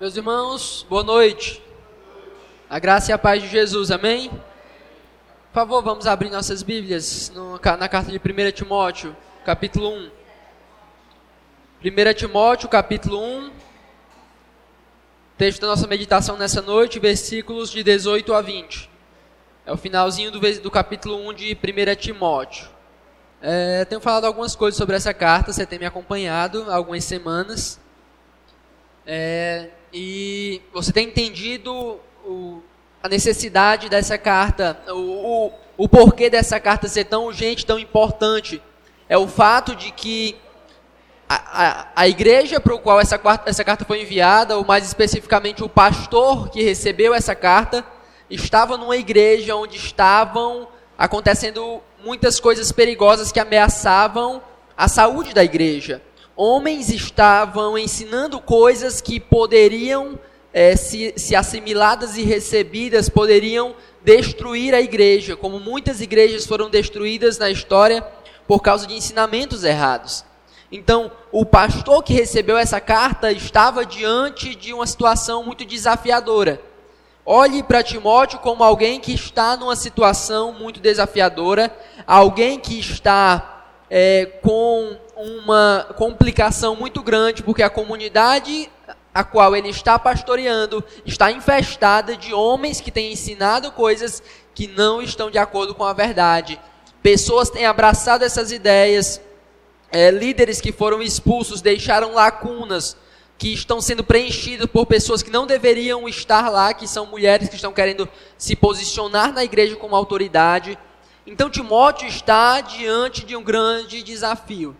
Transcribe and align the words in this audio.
Meus 0.00 0.16
irmãos, 0.16 0.86
boa 0.88 1.04
noite. 1.04 1.62
A 2.70 2.78
graça 2.78 3.10
e 3.10 3.12
a 3.12 3.18
paz 3.18 3.42
de 3.42 3.48
Jesus, 3.48 3.90
amém? 3.90 4.30
Por 4.30 4.40
favor, 5.52 5.82
vamos 5.82 6.06
abrir 6.06 6.30
nossas 6.30 6.62
Bíblias 6.62 7.30
na 7.78 7.86
carta 7.86 8.10
de 8.10 8.16
1 8.16 8.52
Timóteo, 8.52 9.14
capítulo 9.44 9.90
1. 9.90 10.10
1 11.84 12.14
Timóteo, 12.16 12.66
capítulo 12.70 13.22
1. 13.22 13.52
Texto 15.36 15.60
da 15.60 15.66
nossa 15.66 15.86
meditação 15.86 16.38
nessa 16.38 16.62
noite, 16.62 16.98
versículos 16.98 17.70
de 17.70 17.82
18 17.82 18.32
a 18.32 18.40
20. 18.40 18.88
É 19.66 19.72
o 19.72 19.76
finalzinho 19.76 20.30
do, 20.30 20.40
do 20.62 20.70
capítulo 20.70 21.28
1 21.28 21.34
de 21.34 21.52
1 21.52 21.94
Timóteo. 21.96 22.70
É, 23.42 23.84
tenho 23.84 24.00
falado 24.00 24.24
algumas 24.24 24.56
coisas 24.56 24.78
sobre 24.78 24.96
essa 24.96 25.12
carta, 25.12 25.52
você 25.52 25.66
tem 25.66 25.78
me 25.78 25.84
acompanhado 25.84 26.70
há 26.70 26.76
algumas 26.76 27.04
semanas. 27.04 27.78
É, 29.06 29.68
e 29.92 30.62
você 30.72 30.92
tem 30.92 31.08
entendido 31.08 31.98
o, 32.24 32.62
a 33.02 33.08
necessidade 33.08 33.88
dessa 33.88 34.16
carta, 34.16 34.78
o, 34.88 35.46
o, 35.46 35.52
o 35.76 35.88
porquê 35.88 36.30
dessa 36.30 36.60
carta 36.60 36.88
ser 36.88 37.04
tão 37.04 37.24
urgente, 37.24 37.66
tão 37.66 37.78
importante. 37.78 38.62
É 39.08 39.18
o 39.18 39.26
fato 39.26 39.74
de 39.74 39.90
que 39.90 40.36
a, 41.28 41.34
a, 41.34 41.86
a 41.96 42.08
igreja 42.08 42.60
para 42.60 42.74
o 42.74 42.78
qual 42.78 43.00
essa, 43.00 43.20
essa 43.46 43.64
carta 43.64 43.84
foi 43.84 44.02
enviada, 44.02 44.56
ou 44.56 44.64
mais 44.64 44.84
especificamente 44.84 45.64
o 45.64 45.68
pastor 45.68 46.50
que 46.50 46.62
recebeu 46.62 47.12
essa 47.12 47.34
carta, 47.34 47.84
estava 48.28 48.76
numa 48.76 48.96
igreja 48.96 49.56
onde 49.56 49.76
estavam 49.76 50.68
acontecendo 50.96 51.80
muitas 52.04 52.38
coisas 52.38 52.70
perigosas 52.70 53.32
que 53.32 53.40
ameaçavam 53.40 54.40
a 54.76 54.86
saúde 54.86 55.34
da 55.34 55.42
igreja 55.42 56.00
homens 56.40 56.88
estavam 56.88 57.76
ensinando 57.76 58.40
coisas 58.40 59.02
que 59.02 59.20
poderiam, 59.20 60.18
é, 60.54 60.74
se, 60.74 61.12
se 61.14 61.36
assimiladas 61.36 62.16
e 62.16 62.22
recebidas, 62.22 63.10
poderiam 63.10 63.74
destruir 64.02 64.74
a 64.74 64.80
igreja, 64.80 65.36
como 65.36 65.60
muitas 65.60 66.00
igrejas 66.00 66.46
foram 66.46 66.70
destruídas 66.70 67.36
na 67.36 67.50
história 67.50 68.02
por 68.48 68.62
causa 68.62 68.86
de 68.86 68.94
ensinamentos 68.94 69.64
errados. 69.64 70.24
Então, 70.72 71.12
o 71.30 71.44
pastor 71.44 72.02
que 72.02 72.14
recebeu 72.14 72.56
essa 72.56 72.80
carta 72.80 73.30
estava 73.30 73.84
diante 73.84 74.54
de 74.54 74.72
uma 74.72 74.86
situação 74.86 75.44
muito 75.44 75.62
desafiadora. 75.66 76.58
Olhe 77.26 77.62
para 77.62 77.82
Timóteo 77.82 78.38
como 78.38 78.64
alguém 78.64 78.98
que 78.98 79.12
está 79.12 79.58
numa 79.58 79.76
situação 79.76 80.54
muito 80.54 80.80
desafiadora, 80.80 81.70
alguém 82.06 82.58
que 82.58 82.80
está 82.80 83.66
é, 83.90 84.24
com 84.40 84.96
uma 85.22 85.86
complicação 85.96 86.74
muito 86.74 87.02
grande, 87.02 87.42
porque 87.42 87.62
a 87.62 87.70
comunidade 87.70 88.70
a 89.14 89.24
qual 89.24 89.56
ele 89.56 89.68
está 89.68 89.98
pastoreando 89.98 90.84
está 91.04 91.30
infestada 91.32 92.16
de 92.16 92.32
homens 92.32 92.80
que 92.80 92.90
têm 92.90 93.12
ensinado 93.12 93.72
coisas 93.72 94.22
que 94.54 94.66
não 94.68 95.02
estão 95.02 95.30
de 95.30 95.38
acordo 95.38 95.74
com 95.74 95.84
a 95.84 95.92
verdade. 95.92 96.60
Pessoas 97.02 97.50
têm 97.50 97.66
abraçado 97.66 98.24
essas 98.24 98.52
ideias, 98.52 99.20
é, 99.90 100.10
líderes 100.10 100.60
que 100.60 100.70
foram 100.70 101.02
expulsos 101.02 101.60
deixaram 101.60 102.14
lacunas 102.14 102.96
que 103.36 103.52
estão 103.54 103.80
sendo 103.80 104.04
preenchidas 104.04 104.66
por 104.66 104.84
pessoas 104.84 105.22
que 105.22 105.30
não 105.30 105.46
deveriam 105.46 106.06
estar 106.06 106.50
lá, 106.50 106.74
que 106.74 106.86
são 106.86 107.06
mulheres 107.06 107.48
que 107.48 107.56
estão 107.56 107.72
querendo 107.72 108.08
se 108.36 108.54
posicionar 108.54 109.32
na 109.32 109.42
igreja 109.42 109.76
como 109.76 109.96
autoridade. 109.96 110.78
Então 111.26 111.48
Timóteo 111.48 112.06
está 112.06 112.60
diante 112.60 113.24
de 113.24 113.34
um 113.34 113.42
grande 113.42 114.02
desafio. 114.02 114.76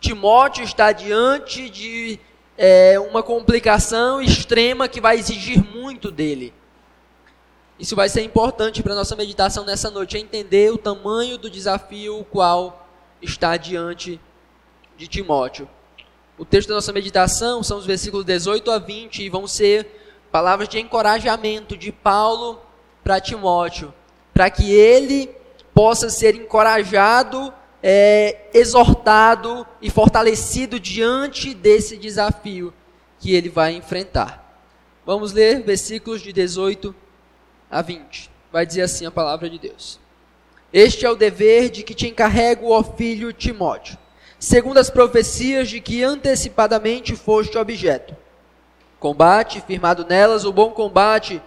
Timóteo 0.00 0.62
está 0.62 0.92
diante 0.92 1.68
de 1.68 2.20
é, 2.56 2.98
uma 2.98 3.22
complicação 3.22 4.20
extrema 4.20 4.88
que 4.88 5.00
vai 5.00 5.18
exigir 5.18 5.64
muito 5.64 6.10
dele. 6.10 6.52
Isso 7.78 7.94
vai 7.94 8.08
ser 8.08 8.22
importante 8.22 8.82
para 8.82 8.92
a 8.92 8.96
nossa 8.96 9.14
meditação 9.14 9.64
nessa 9.64 9.90
noite, 9.90 10.16
é 10.16 10.20
entender 10.20 10.72
o 10.72 10.78
tamanho 10.78 11.38
do 11.38 11.48
desafio 11.48 12.18
o 12.18 12.24
qual 12.24 12.88
está 13.22 13.56
diante 13.56 14.20
de 14.96 15.06
Timóteo. 15.06 15.68
O 16.36 16.44
texto 16.44 16.68
da 16.68 16.74
nossa 16.74 16.92
meditação 16.92 17.62
são 17.62 17.78
os 17.78 17.86
versículos 17.86 18.24
18 18.24 18.70
a 18.70 18.78
20 18.78 19.22
e 19.22 19.28
vão 19.28 19.46
ser 19.46 19.86
palavras 20.30 20.68
de 20.68 20.78
encorajamento 20.78 21.76
de 21.76 21.90
Paulo 21.90 22.60
para 23.02 23.20
Timóteo, 23.20 23.94
para 24.34 24.50
que 24.50 24.72
ele 24.72 25.30
possa 25.72 26.10
ser 26.10 26.34
encorajado 26.34 27.52
é, 27.82 28.48
exortado 28.52 29.66
e 29.80 29.90
fortalecido 29.90 30.80
diante 30.80 31.54
desse 31.54 31.96
desafio 31.96 32.72
que 33.18 33.34
ele 33.34 33.48
vai 33.48 33.74
enfrentar. 33.74 34.44
Vamos 35.04 35.32
ler 35.32 35.62
versículos 35.62 36.20
de 36.20 36.32
18 36.32 36.94
a 37.70 37.82
20. 37.82 38.30
Vai 38.52 38.66
dizer 38.66 38.82
assim 38.82 39.06
a 39.06 39.10
palavra 39.10 39.48
de 39.48 39.58
Deus. 39.58 40.00
Este 40.72 41.06
é 41.06 41.10
o 41.10 41.16
dever 41.16 41.70
de 41.70 41.82
que 41.82 41.94
te 41.94 42.06
encarrego, 42.06 42.70
ó 42.70 42.82
filho 42.82 43.32
Timóteo, 43.32 43.96
segundo 44.38 44.78
as 44.78 44.90
profecias 44.90 45.68
de 45.70 45.80
que 45.80 46.02
antecipadamente 46.02 47.16
foste 47.16 47.56
objeto. 47.56 48.14
Combate, 49.00 49.62
firmado 49.66 50.04
nelas, 50.04 50.44
o 50.44 50.52
bom 50.52 50.70
combate, 50.70 51.40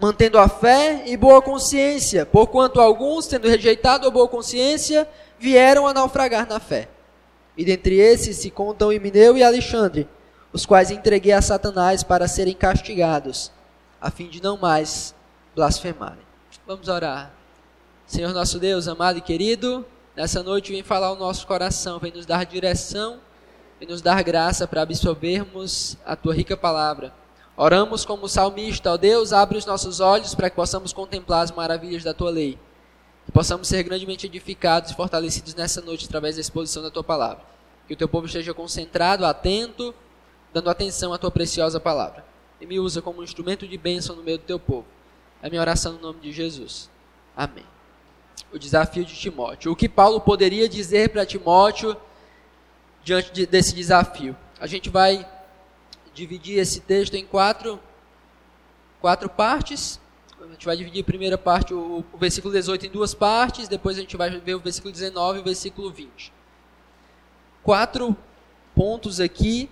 mantendo 0.00 0.38
a 0.38 0.48
fé 0.48 1.04
e 1.06 1.16
boa 1.16 1.40
consciência, 1.40 2.26
porquanto 2.26 2.80
alguns, 2.80 3.26
tendo 3.26 3.48
rejeitado 3.48 4.08
a 4.08 4.10
boa 4.10 4.26
consciência, 4.26 5.08
vieram 5.44 5.86
a 5.86 5.92
naufragar 5.92 6.48
na 6.48 6.58
fé. 6.58 6.88
E 7.54 7.66
dentre 7.66 7.98
esses 7.98 8.38
se 8.38 8.50
contam 8.50 8.90
Emineu 8.90 9.36
e 9.36 9.44
Alexandre, 9.44 10.08
os 10.50 10.64
quais 10.64 10.90
entreguei 10.90 11.32
a 11.32 11.42
Satanás 11.42 12.02
para 12.02 12.26
serem 12.26 12.54
castigados, 12.54 13.52
a 14.00 14.10
fim 14.10 14.28
de 14.28 14.42
não 14.42 14.56
mais 14.56 15.14
blasfemarem. 15.54 16.24
Vamos 16.66 16.88
orar. 16.88 17.30
Senhor 18.06 18.32
nosso 18.32 18.58
Deus, 18.58 18.88
amado 18.88 19.18
e 19.18 19.20
querido, 19.20 19.84
nessa 20.16 20.42
noite 20.42 20.72
vem 20.72 20.82
falar 20.82 21.12
o 21.12 21.16
nosso 21.16 21.46
coração, 21.46 21.98
vem 21.98 22.10
nos 22.10 22.24
dar 22.24 22.46
direção, 22.46 23.18
vem 23.78 23.86
nos 23.86 24.00
dar 24.00 24.22
graça 24.22 24.66
para 24.66 24.80
absorvermos 24.80 25.98
a 26.06 26.16
tua 26.16 26.34
rica 26.34 26.56
palavra. 26.56 27.12
Oramos 27.54 28.04
como 28.04 28.28
salmista, 28.28 28.92
ó 28.92 28.96
Deus, 28.96 29.32
abre 29.32 29.58
os 29.58 29.66
nossos 29.66 30.00
olhos 30.00 30.34
para 30.34 30.48
que 30.48 30.56
possamos 30.56 30.92
contemplar 30.92 31.42
as 31.42 31.50
maravilhas 31.50 32.02
da 32.02 32.14
tua 32.14 32.30
lei. 32.30 32.58
Que 33.26 33.32
possamos 33.32 33.68
ser 33.68 33.82
grandemente 33.82 34.26
edificados 34.26 34.90
e 34.90 34.94
fortalecidos 34.94 35.54
nessa 35.54 35.80
noite 35.80 36.06
através 36.06 36.36
da 36.36 36.40
exposição 36.40 36.82
da 36.82 36.90
tua 36.90 37.04
palavra. 37.04 37.42
Que 37.86 37.94
o 37.94 37.96
teu 37.96 38.08
povo 38.08 38.26
esteja 38.26 38.54
concentrado, 38.54 39.24
atento, 39.24 39.94
dando 40.52 40.70
atenção 40.70 41.12
à 41.12 41.18
tua 41.18 41.30
preciosa 41.30 41.80
palavra. 41.80 42.24
E 42.60 42.66
me 42.66 42.78
usa 42.78 43.02
como 43.02 43.20
um 43.20 43.24
instrumento 43.24 43.66
de 43.66 43.76
bênção 43.76 44.14
no 44.14 44.22
meio 44.22 44.38
do 44.38 44.44
teu 44.44 44.58
povo. 44.58 44.86
É 45.42 45.46
a 45.48 45.50
minha 45.50 45.60
oração 45.60 45.94
no 45.94 46.00
nome 46.00 46.20
de 46.20 46.32
Jesus. 46.32 46.88
Amém. 47.36 47.66
O 48.52 48.58
desafio 48.58 49.04
de 49.04 49.14
Timóteo. 49.14 49.72
O 49.72 49.76
que 49.76 49.88
Paulo 49.88 50.20
poderia 50.20 50.68
dizer 50.68 51.10
para 51.10 51.26
Timóteo 51.26 51.96
diante 53.02 53.32
de, 53.32 53.44
desse 53.44 53.74
desafio? 53.74 54.36
A 54.60 54.66
gente 54.66 54.88
vai 54.88 55.28
dividir 56.14 56.58
esse 56.58 56.80
texto 56.80 57.14
em 57.14 57.26
quatro, 57.26 57.80
quatro 59.00 59.28
partes. 59.28 60.00
A 60.44 60.52
gente 60.52 60.66
vai 60.66 60.76
dividir 60.76 61.00
a 61.00 61.04
primeira 61.04 61.38
parte, 61.38 61.72
o, 61.72 62.04
o 62.12 62.18
versículo 62.18 62.52
18, 62.52 62.86
em 62.86 62.90
duas 62.90 63.14
partes, 63.14 63.66
depois 63.66 63.96
a 63.96 64.00
gente 64.00 64.14
vai 64.14 64.28
ver 64.28 64.54
o 64.54 64.60
versículo 64.60 64.92
19 64.92 65.38
e 65.38 65.40
o 65.40 65.44
versículo 65.44 65.90
20. 65.90 66.30
Quatro 67.62 68.14
pontos 68.74 69.20
aqui 69.20 69.70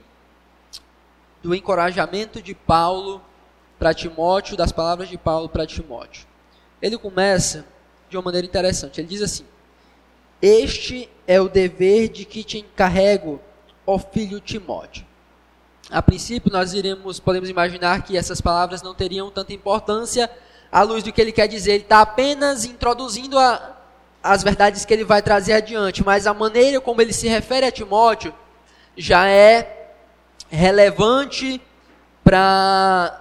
do 1.43 1.55
encorajamento 1.55 2.41
de 2.41 2.55
Paulo 2.55 3.21
para 3.79 3.93
Timóteo, 3.93 4.57
das 4.57 4.73
palavras 4.73 5.11
de 5.11 5.19
Paulo 5.19 5.47
para 5.47 5.67
Timóteo. 5.67 6.27
Ele 6.81 6.97
começa 6.97 7.67
de 8.09 8.17
uma 8.17 8.23
maneira 8.23 8.47
interessante. 8.47 8.99
Ele 8.99 9.09
diz 9.09 9.21
assim: 9.21 9.45
Este 10.41 11.07
é 11.27 11.39
o 11.39 11.51
dever 11.51 12.09
de 12.09 12.25
que 12.25 12.43
te 12.43 12.59
encarrego, 12.59 13.39
ó 13.87 13.99
filho 13.99 14.41
Timóteo. 14.41 15.05
A 15.91 16.01
princípio, 16.01 16.51
nós 16.51 16.73
iremos, 16.73 17.21
podemos 17.21 17.51
imaginar 17.51 18.03
que 18.03 18.17
essas 18.17 18.41
palavras 18.41 18.81
não 18.81 18.95
teriam 18.95 19.31
tanta 19.31 19.53
importância 19.53 20.31
à 20.73 20.83
luz 20.83 21.03
do 21.03 21.13
que 21.13 21.21
ele 21.21 21.31
quer 21.31 21.47
dizer. 21.47 21.73
Ele 21.73 21.83
está 21.83 22.01
apenas 22.01 22.65
introduzindo 22.65 23.39
a, 23.39 23.77
as 24.23 24.43
verdades 24.43 24.87
que 24.87 24.95
ele 24.95 25.05
vai 25.05 25.21
trazer 25.21 25.53
adiante, 25.53 26.03
mas 26.03 26.27
a 26.27 26.33
maneira 26.33 26.81
como 26.81 27.03
ele 27.03 27.13
se 27.13 27.29
refere 27.29 27.67
a 27.67 27.71
Timóteo 27.71 28.35
já 28.97 29.29
é 29.29 29.91
relevante 30.51 31.61
para 32.25 33.21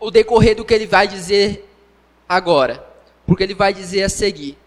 o 0.00 0.10
decorrer 0.10 0.56
do 0.56 0.64
que 0.64 0.74
ele 0.74 0.86
vai 0.86 1.06
dizer 1.06 1.68
agora. 2.28 2.84
Porque 3.24 3.44
ele 3.44 3.54
vai 3.54 3.72
dizer 3.72 4.02
a 4.02 4.08
seguir: 4.08 4.58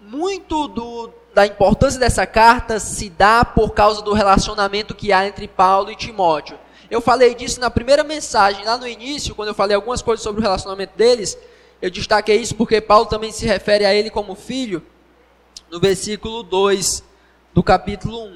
muito 0.00 0.66
do, 0.68 1.12
da 1.34 1.46
importância 1.46 2.00
dessa 2.00 2.26
carta 2.26 2.80
se 2.80 3.10
dá 3.10 3.44
por 3.44 3.72
causa 3.74 4.02
do 4.02 4.12
relacionamento 4.12 4.94
que 4.94 5.12
há 5.12 5.26
entre 5.26 5.46
Paulo 5.46 5.90
e 5.90 5.96
Timóteo. 5.96 6.58
Eu 6.90 7.00
falei 7.00 7.34
disso 7.34 7.60
na 7.60 7.70
primeira 7.70 8.04
mensagem, 8.04 8.64
lá 8.64 8.76
no 8.76 8.86
início, 8.86 9.34
quando 9.34 9.48
eu 9.48 9.54
falei 9.54 9.74
algumas 9.74 10.02
coisas 10.02 10.22
sobre 10.22 10.40
o 10.40 10.42
relacionamento 10.42 10.96
deles. 10.96 11.36
Eu 11.82 11.90
destaquei 11.90 12.36
isso 12.36 12.54
porque 12.54 12.80
Paulo 12.80 13.06
também 13.06 13.32
se 13.32 13.44
refere 13.44 13.84
a 13.84 13.92
ele 13.92 14.08
como 14.08 14.34
filho, 14.34 14.82
no 15.70 15.80
versículo 15.80 16.42
2 16.42 17.02
do 17.52 17.62
capítulo 17.62 18.24
1. 18.24 18.30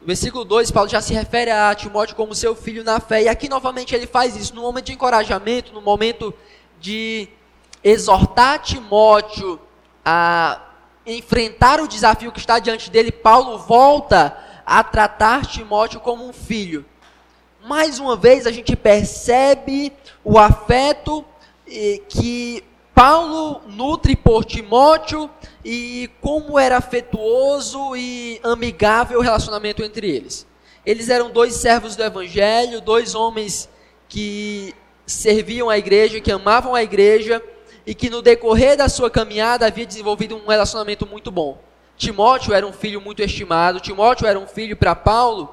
No 0.00 0.06
versículo 0.06 0.44
2, 0.44 0.70
Paulo 0.70 0.88
já 0.88 1.00
se 1.00 1.14
refere 1.14 1.50
a 1.50 1.74
Timóteo 1.74 2.16
como 2.16 2.34
seu 2.34 2.54
filho 2.54 2.84
na 2.84 3.00
fé. 3.00 3.22
E 3.22 3.28
aqui 3.28 3.48
novamente 3.48 3.94
ele 3.94 4.06
faz 4.06 4.36
isso, 4.36 4.54
no 4.54 4.62
momento 4.62 4.86
de 4.86 4.92
encorajamento, 4.92 5.72
no 5.72 5.80
momento 5.80 6.34
de 6.80 7.28
exortar 7.82 8.60
Timóteo 8.60 9.60
a 10.04 10.60
enfrentar 11.06 11.80
o 11.80 11.88
desafio 11.88 12.32
que 12.32 12.40
está 12.40 12.58
diante 12.58 12.90
dele, 12.90 13.12
Paulo 13.12 13.58
volta 13.58 14.36
a 14.66 14.82
tratar 14.82 15.46
Timóteo 15.46 16.00
como 16.00 16.28
um 16.28 16.32
filho. 16.32 16.84
Mais 17.66 17.98
uma 17.98 18.14
vez 18.14 18.46
a 18.46 18.52
gente 18.52 18.76
percebe 18.76 19.92
o 20.22 20.38
afeto 20.38 21.24
que 22.08 22.62
Paulo 22.94 23.60
nutre 23.66 24.14
por 24.14 24.44
Timóteo 24.44 25.28
e 25.64 26.08
como 26.20 26.60
era 26.60 26.76
afetuoso 26.76 27.96
e 27.96 28.40
amigável 28.44 29.18
o 29.18 29.20
relacionamento 29.22 29.82
entre 29.82 30.08
eles. 30.08 30.46
Eles 30.84 31.08
eram 31.08 31.28
dois 31.28 31.54
servos 31.54 31.96
do 31.96 32.04
evangelho, 32.04 32.80
dois 32.80 33.16
homens 33.16 33.68
que 34.08 34.72
serviam 35.04 35.68
a 35.68 35.76
igreja, 35.76 36.20
que 36.20 36.30
amavam 36.30 36.72
a 36.72 36.84
igreja 36.84 37.42
e 37.84 37.96
que 37.96 38.08
no 38.08 38.22
decorrer 38.22 38.76
da 38.76 38.88
sua 38.88 39.10
caminhada 39.10 39.66
havia 39.66 39.84
desenvolvido 39.84 40.36
um 40.36 40.46
relacionamento 40.46 41.04
muito 41.04 41.32
bom. 41.32 41.58
Timóteo 41.96 42.54
era 42.54 42.64
um 42.64 42.72
filho 42.72 43.00
muito 43.00 43.22
estimado, 43.22 43.80
Timóteo 43.80 44.24
era 44.24 44.38
um 44.38 44.46
filho 44.46 44.76
para 44.76 44.94
Paulo 44.94 45.52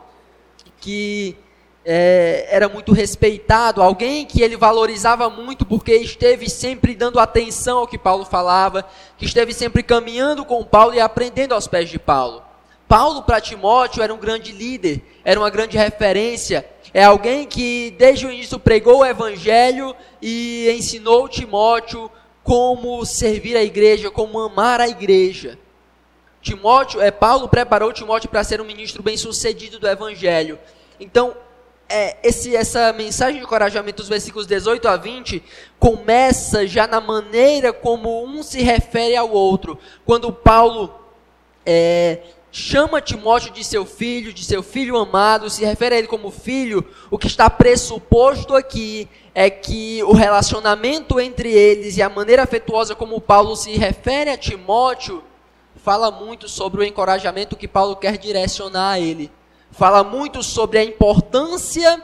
que 0.80 1.36
é, 1.86 2.48
era 2.50 2.70
muito 2.70 2.94
respeitado, 2.94 3.82
alguém 3.82 4.26
que 4.26 4.42
ele 4.42 4.56
valorizava 4.56 5.30
muito 5.30 5.66
porque 5.66 5.96
esteve 5.96 6.50
sempre 6.50 6.96
dando 6.96 7.20
atenção 7.20 7.80
ao 7.80 7.88
que 7.88 7.98
Paulo 7.98 8.26
falava, 8.26 8.86
que 9.18 9.26
esteve 9.26 9.54
sempre 9.54 9.84
caminhando 9.84 10.46
com 10.46 10.64
Paulo 10.64 10.94
e 10.94 11.00
aprendendo 11.00 11.54
aos 11.54 11.68
pés 11.68 11.90
de 11.90 12.00
Paulo. 12.00 12.42
Paulo 12.88 13.24
para 13.24 13.42
Timóteo 13.42 14.04
era 14.04 14.14
um 14.14 14.20
grande 14.20 14.52
líder, 14.52 15.02
era 15.26 15.40
uma 15.40 15.50
grande 15.50 15.78
referência, 15.78 16.66
é 16.94 17.04
alguém 17.04 17.46
que 17.46 17.92
desde 17.98 18.26
o 18.26 18.32
início 18.32 18.60
pregou 18.60 19.00
o 19.00 19.06
evangelho 19.06 19.96
e 20.22 20.70
ensinou 20.70 21.28
Timóteo 21.28 22.10
como 22.44 23.04
servir 23.06 23.58
a 23.58 23.64
igreja, 23.64 24.12
como 24.12 24.40
amar 24.40 24.80
a 24.80 24.88
igreja. 24.88 25.58
Timóteo, 26.42 27.02
é, 27.02 27.10
Paulo 27.10 27.48
preparou 27.48 27.94
Timóteo 27.94 28.30
para 28.30 28.44
ser 28.44 28.62
um 28.62 28.66
ministro 28.66 29.02
bem-sucedido 29.02 29.80
do 29.80 29.88
evangelho. 29.88 30.60
Então, 31.00 31.34
é, 31.94 32.18
esse, 32.24 32.56
essa 32.56 32.92
mensagem 32.92 33.38
de 33.38 33.46
encorajamento 33.46 33.98
dos 33.98 34.10
versículos 34.10 34.48
18 34.48 34.88
a 34.88 34.98
20 34.98 35.44
começa 35.78 36.66
já 36.66 36.88
na 36.88 37.00
maneira 37.00 37.72
como 37.72 38.26
um 38.26 38.42
se 38.42 38.64
refere 38.64 39.16
ao 39.16 39.30
outro. 39.30 39.78
Quando 40.04 40.34
Paulo 40.34 40.92
é, 41.64 42.22
chama 42.52 43.00
Timóteo 43.00 43.54
de 43.54 43.64
seu 43.64 43.86
filho, 43.86 44.34
de 44.34 44.44
seu 44.44 44.64
filho 44.64 44.98
amado, 44.98 45.52
se 45.52 45.64
refere 45.64 45.94
a 45.94 45.98
ele 46.00 46.08
como 46.08 46.32
filho, 46.32 46.84
o 47.12 47.18
que 47.20 47.28
está 47.28 47.48
pressuposto 47.48 48.56
aqui 48.56 49.08
é 49.36 49.52
que 49.52 50.02
o 50.02 50.14
relacionamento 50.14 51.20
entre 51.20 51.52
eles 51.52 51.96
e 51.96 52.02
a 52.02 52.10
maneira 52.10 52.42
afetuosa 52.42 52.96
como 52.96 53.22
Paulo 53.22 53.56
se 53.56 53.72
refere 53.78 54.32
a 54.32 54.38
Timóteo 54.38 55.24
fala 55.76 56.10
muito 56.10 56.50
sobre 56.50 56.82
o 56.82 56.84
encorajamento 56.84 57.56
que 57.56 57.68
Paulo 57.68 57.96
quer 57.96 58.18
direcionar 58.18 58.94
a 58.94 59.00
ele 59.00 59.30
fala 59.74 60.04
muito 60.04 60.42
sobre 60.42 60.78
a 60.78 60.84
importância 60.84 62.02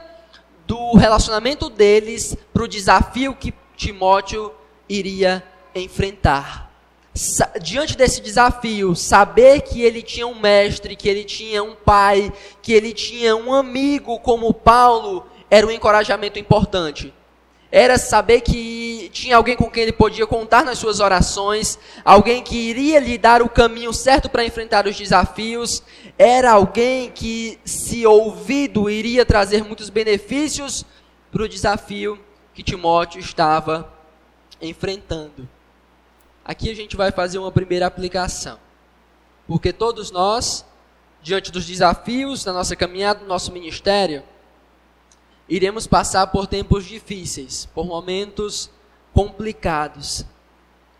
do 0.66 0.94
relacionamento 0.94 1.70
deles 1.70 2.36
para 2.52 2.64
o 2.64 2.68
desafio 2.68 3.34
que 3.34 3.54
Timóteo 3.76 4.52
iria 4.88 5.42
enfrentar. 5.74 6.70
Sa 7.14 7.46
diante 7.60 7.96
desse 7.96 8.20
desafio, 8.20 8.94
saber 8.94 9.62
que 9.62 9.82
ele 9.82 10.02
tinha 10.02 10.26
um 10.26 10.38
mestre, 10.38 10.94
que 10.94 11.08
ele 11.08 11.24
tinha 11.24 11.62
um 11.62 11.74
pai, 11.74 12.32
que 12.60 12.72
ele 12.72 12.92
tinha 12.92 13.34
um 13.34 13.54
amigo 13.54 14.18
como 14.20 14.52
Paulo, 14.52 15.26
era 15.50 15.66
um 15.66 15.70
encorajamento 15.70 16.38
importante 16.38 17.12
era 17.72 17.98
saber 17.98 18.40
que 18.40 18.56
tinha 19.10 19.36
alguém 19.36 19.56
com 19.56 19.70
quem 19.70 19.82
ele 19.82 19.92
podia 19.92 20.26
contar 20.26 20.64
nas 20.64 20.78
suas 20.78 21.00
orações, 21.00 21.78
alguém 22.04 22.42
que 22.42 22.56
iria 22.56 22.98
lhe 22.98 23.18
dar 23.18 23.42
o 23.42 23.48
caminho 23.48 23.92
certo 23.92 24.30
para 24.30 24.44
enfrentar 24.44 24.86
os 24.86 24.96
desafios, 24.96 25.82
era 26.16 26.52
alguém 26.52 27.10
que, 27.10 27.58
se 27.64 28.06
ouvido, 28.06 28.88
iria 28.88 29.26
trazer 29.26 29.64
muitos 29.64 29.90
benefícios 29.90 30.84
para 31.30 31.42
o 31.42 31.48
desafio 31.48 32.18
que 32.54 32.62
Timóteo 32.62 33.20
estava 33.20 33.92
enfrentando. 34.60 35.48
Aqui 36.44 36.70
a 36.70 36.74
gente 36.74 36.96
vai 36.96 37.12
fazer 37.12 37.38
uma 37.38 37.52
primeira 37.52 37.86
aplicação, 37.86 38.58
porque 39.46 39.72
todos 39.72 40.10
nós, 40.10 40.64
diante 41.22 41.50
dos 41.50 41.66
desafios 41.66 42.44
da 42.44 42.52
nossa 42.52 42.74
caminhada, 42.74 43.20
do 43.20 43.26
nosso 43.26 43.52
ministério, 43.52 44.22
iremos 45.48 45.86
passar 45.86 46.28
por 46.28 46.46
tempos 46.46 46.84
difíceis, 46.84 47.66
por 47.74 47.84
momentos 47.84 48.70
complicados. 49.14 50.24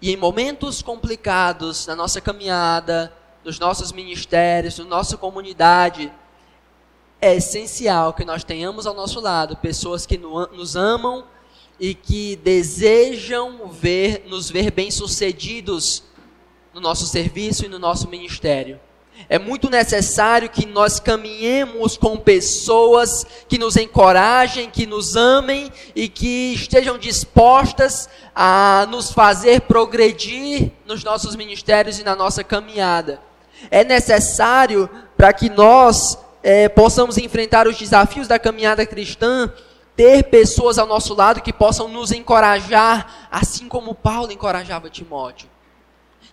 E 0.00 0.10
em 0.10 0.16
momentos 0.16 0.82
complicados 0.82 1.86
na 1.86 1.94
nossa 1.94 2.20
caminhada, 2.20 3.12
nos 3.44 3.58
nossos 3.58 3.92
ministérios, 3.92 4.78
na 4.78 4.84
nossa 4.84 5.16
comunidade, 5.16 6.12
é 7.20 7.34
essencial 7.36 8.14
que 8.14 8.24
nós 8.24 8.42
tenhamos 8.42 8.86
ao 8.86 8.94
nosso 8.94 9.20
lado 9.20 9.56
pessoas 9.56 10.06
que 10.06 10.16
nos 10.18 10.74
amam 10.74 11.24
e 11.78 11.94
que 11.94 12.36
desejam 12.36 13.68
ver, 13.68 14.24
nos 14.26 14.50
ver 14.50 14.70
bem-sucedidos 14.70 16.02
no 16.72 16.80
nosso 16.80 17.06
serviço 17.06 17.64
e 17.64 17.68
no 17.68 17.78
nosso 17.78 18.08
ministério. 18.08 18.80
É 19.28 19.38
muito 19.38 19.70
necessário 19.70 20.48
que 20.48 20.66
nós 20.66 20.98
caminhemos 20.98 21.96
com 21.96 22.16
pessoas 22.16 23.26
que 23.48 23.58
nos 23.58 23.76
encorajem, 23.76 24.70
que 24.70 24.86
nos 24.86 25.16
amem 25.16 25.70
e 25.94 26.08
que 26.08 26.54
estejam 26.54 26.98
dispostas 26.98 28.08
a 28.34 28.86
nos 28.90 29.12
fazer 29.12 29.62
progredir 29.62 30.72
nos 30.86 31.04
nossos 31.04 31.36
ministérios 31.36 31.98
e 31.98 32.04
na 32.04 32.16
nossa 32.16 32.42
caminhada. 32.42 33.20
É 33.70 33.84
necessário 33.84 34.88
para 35.16 35.32
que 35.32 35.50
nós 35.50 36.18
é, 36.42 36.68
possamos 36.68 37.18
enfrentar 37.18 37.68
os 37.68 37.76
desafios 37.76 38.26
da 38.26 38.38
caminhada 38.38 38.86
cristã, 38.86 39.52
ter 39.94 40.24
pessoas 40.24 40.78
ao 40.78 40.86
nosso 40.86 41.14
lado 41.14 41.42
que 41.42 41.52
possam 41.52 41.88
nos 41.88 42.10
encorajar, 42.10 43.28
assim 43.30 43.68
como 43.68 43.94
Paulo 43.94 44.32
encorajava 44.32 44.88
Timóteo 44.88 45.49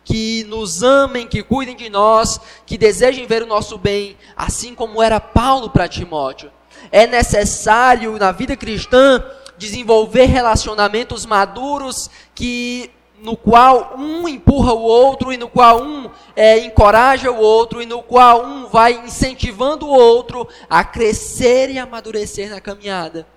que 0.07 0.45
nos 0.45 0.83
amem, 0.83 1.27
que 1.27 1.43
cuidem 1.43 1.75
de 1.75 1.89
nós, 1.89 2.39
que 2.65 2.77
desejem 2.77 3.27
ver 3.27 3.43
o 3.43 3.45
nosso 3.45 3.77
bem, 3.77 4.15
assim 4.37 4.73
como 4.73 5.03
era 5.03 5.19
Paulo 5.19 5.69
para 5.69 5.85
Timóteo. 5.85 6.49
É 6.89 7.05
necessário 7.05 8.17
na 8.17 8.31
vida 8.31 8.55
cristã 8.55 9.21
desenvolver 9.57 10.23
relacionamentos 10.27 11.25
maduros 11.25 12.09
que 12.33 12.89
no 13.21 13.35
qual 13.35 13.95
um 13.97 14.29
empurra 14.29 14.71
o 14.71 14.81
outro 14.81 15.33
e 15.33 15.35
no 15.35 15.49
qual 15.49 15.83
um 15.83 16.09
é, 16.37 16.57
encoraja 16.59 17.29
o 17.29 17.37
outro 17.37 17.81
e 17.81 17.85
no 17.85 18.01
qual 18.01 18.45
um 18.45 18.67
vai 18.67 18.93
incentivando 18.93 19.87
o 19.87 19.93
outro 19.93 20.47
a 20.69 20.85
crescer 20.85 21.69
e 21.69 21.77
amadurecer 21.77 22.49
na 22.49 22.61
caminhada. 22.61 23.27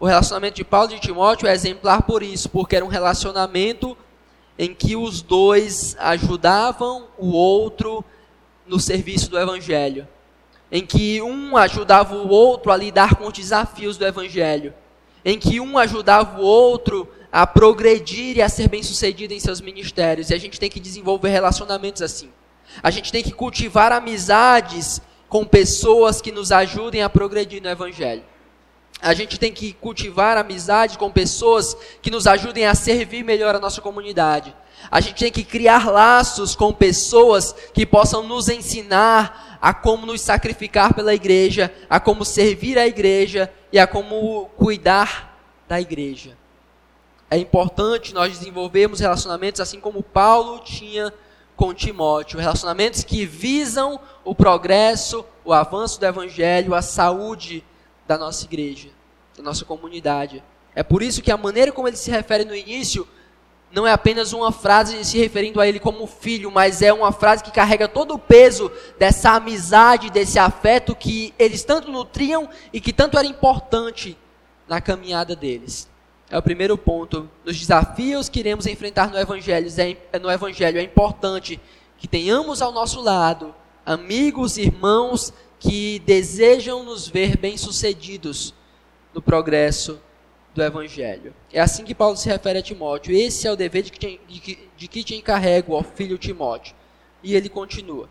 O 0.00 0.06
relacionamento 0.06 0.56
de 0.56 0.64
Paulo 0.64 0.90
e 0.90 0.96
de 0.96 1.02
Timóteo 1.02 1.46
é 1.46 1.52
exemplar 1.52 2.02
por 2.02 2.20
isso, 2.20 2.48
porque 2.48 2.74
era 2.74 2.84
um 2.84 2.88
relacionamento 2.88 3.96
em 4.58 4.74
que 4.74 4.96
os 4.96 5.20
dois 5.20 5.96
ajudavam 5.98 7.08
o 7.18 7.32
outro 7.32 8.04
no 8.66 8.78
serviço 8.78 9.30
do 9.30 9.38
Evangelho, 9.38 10.06
em 10.70 10.84
que 10.84 11.20
um 11.20 11.56
ajudava 11.56 12.14
o 12.14 12.28
outro 12.28 12.70
a 12.70 12.76
lidar 12.76 13.16
com 13.16 13.26
os 13.26 13.32
desafios 13.32 13.96
do 13.96 14.06
Evangelho, 14.06 14.72
em 15.24 15.38
que 15.38 15.60
um 15.60 15.76
ajudava 15.78 16.40
o 16.40 16.44
outro 16.44 17.08
a 17.32 17.46
progredir 17.46 18.36
e 18.36 18.42
a 18.42 18.48
ser 18.48 18.68
bem-sucedido 18.68 19.34
em 19.34 19.40
seus 19.40 19.60
ministérios. 19.60 20.30
E 20.30 20.34
a 20.34 20.38
gente 20.38 20.60
tem 20.60 20.70
que 20.70 20.78
desenvolver 20.78 21.30
relacionamentos 21.30 22.00
assim. 22.00 22.30
A 22.82 22.90
gente 22.90 23.10
tem 23.10 23.22
que 23.22 23.32
cultivar 23.32 23.92
amizades 23.92 25.00
com 25.28 25.44
pessoas 25.44 26.20
que 26.20 26.30
nos 26.30 26.52
ajudem 26.52 27.02
a 27.02 27.10
progredir 27.10 27.60
no 27.60 27.68
Evangelho. 27.68 28.22
A 29.04 29.12
gente 29.12 29.38
tem 29.38 29.52
que 29.52 29.74
cultivar 29.74 30.38
amizade 30.38 30.96
com 30.96 31.10
pessoas 31.10 31.76
que 32.00 32.10
nos 32.10 32.26
ajudem 32.26 32.64
a 32.64 32.74
servir 32.74 33.22
melhor 33.22 33.54
a 33.54 33.60
nossa 33.60 33.82
comunidade. 33.82 34.56
A 34.90 34.98
gente 34.98 35.18
tem 35.18 35.30
que 35.30 35.44
criar 35.44 35.90
laços 35.90 36.56
com 36.56 36.72
pessoas 36.72 37.54
que 37.74 37.84
possam 37.84 38.26
nos 38.26 38.48
ensinar 38.48 39.58
a 39.60 39.74
como 39.74 40.06
nos 40.06 40.22
sacrificar 40.22 40.94
pela 40.94 41.14
igreja, 41.14 41.70
a 41.88 42.00
como 42.00 42.24
servir 42.24 42.78
a 42.78 42.86
igreja 42.86 43.52
e 43.70 43.78
a 43.78 43.86
como 43.86 44.46
cuidar 44.56 45.38
da 45.68 45.78
igreja. 45.78 46.36
É 47.30 47.36
importante 47.36 48.14
nós 48.14 48.38
desenvolvermos 48.38 49.00
relacionamentos 49.00 49.60
assim 49.60 49.80
como 49.80 50.02
Paulo 50.02 50.60
tinha 50.60 51.12
com 51.54 51.74
Timóteo, 51.74 52.38
relacionamentos 52.38 53.04
que 53.04 53.26
visam 53.26 54.00
o 54.24 54.34
progresso, 54.34 55.26
o 55.44 55.52
avanço 55.52 56.00
do 56.00 56.06
evangelho, 56.06 56.74
a 56.74 56.80
saúde 56.80 57.62
da 58.06 58.18
nossa 58.18 58.44
igreja, 58.44 58.90
da 59.36 59.42
nossa 59.42 59.64
comunidade. 59.64 60.42
É 60.74 60.82
por 60.82 61.02
isso 61.02 61.22
que 61.22 61.30
a 61.30 61.36
maneira 61.36 61.72
como 61.72 61.88
ele 61.88 61.96
se 61.96 62.10
refere 62.10 62.44
no 62.44 62.54
início 62.54 63.06
não 63.74 63.86
é 63.86 63.92
apenas 63.92 64.32
uma 64.32 64.52
frase 64.52 65.04
se 65.04 65.18
referindo 65.18 65.60
a 65.60 65.66
ele 65.66 65.80
como 65.80 66.06
filho, 66.06 66.50
mas 66.50 66.80
é 66.80 66.92
uma 66.92 67.10
frase 67.10 67.42
que 67.42 67.50
carrega 67.50 67.88
todo 67.88 68.14
o 68.14 68.18
peso 68.18 68.70
dessa 68.98 69.32
amizade, 69.32 70.10
desse 70.10 70.38
afeto 70.38 70.94
que 70.94 71.34
eles 71.36 71.64
tanto 71.64 71.90
nutriam 71.90 72.48
e 72.72 72.80
que 72.80 72.92
tanto 72.92 73.18
era 73.18 73.26
importante 73.26 74.16
na 74.68 74.80
caminhada 74.80 75.34
deles. 75.34 75.88
É 76.30 76.38
o 76.38 76.42
primeiro 76.42 76.78
ponto. 76.78 77.28
Nos 77.44 77.58
desafios 77.58 78.28
que 78.28 78.38
iremos 78.38 78.66
enfrentar 78.66 79.10
no 79.10 79.18
Evangelho, 79.18 79.68
é, 80.12 80.18
no 80.20 80.30
Evangelho 80.30 80.78
é 80.78 80.82
importante 80.82 81.60
que 81.98 82.06
tenhamos 82.06 82.62
ao 82.62 82.72
nosso 82.72 83.00
lado 83.00 83.52
amigos, 83.84 84.56
irmãos 84.56 85.32
que 85.58 85.98
desejam 86.00 86.84
nos 86.84 87.08
ver 87.08 87.36
bem-sucedidos 87.36 88.54
no 89.14 89.22
progresso 89.22 90.00
do 90.54 90.62
Evangelho. 90.62 91.34
É 91.52 91.60
assim 91.60 91.84
que 91.84 91.94
Paulo 91.94 92.16
se 92.16 92.28
refere 92.28 92.58
a 92.58 92.62
Timóteo. 92.62 93.16
Esse 93.16 93.46
é 93.46 93.52
o 93.52 93.56
dever 93.56 93.82
de 93.82 93.92
que 93.92 93.98
te, 93.98 94.20
de 94.28 94.40
que, 94.40 94.68
de 94.76 94.88
que 94.88 95.04
te 95.04 95.14
encarrego, 95.16 95.74
ó 95.74 95.82
filho 95.82 96.18
Timóteo. 96.18 96.74
E 97.22 97.34
ele 97.34 97.48
continua. 97.48 98.08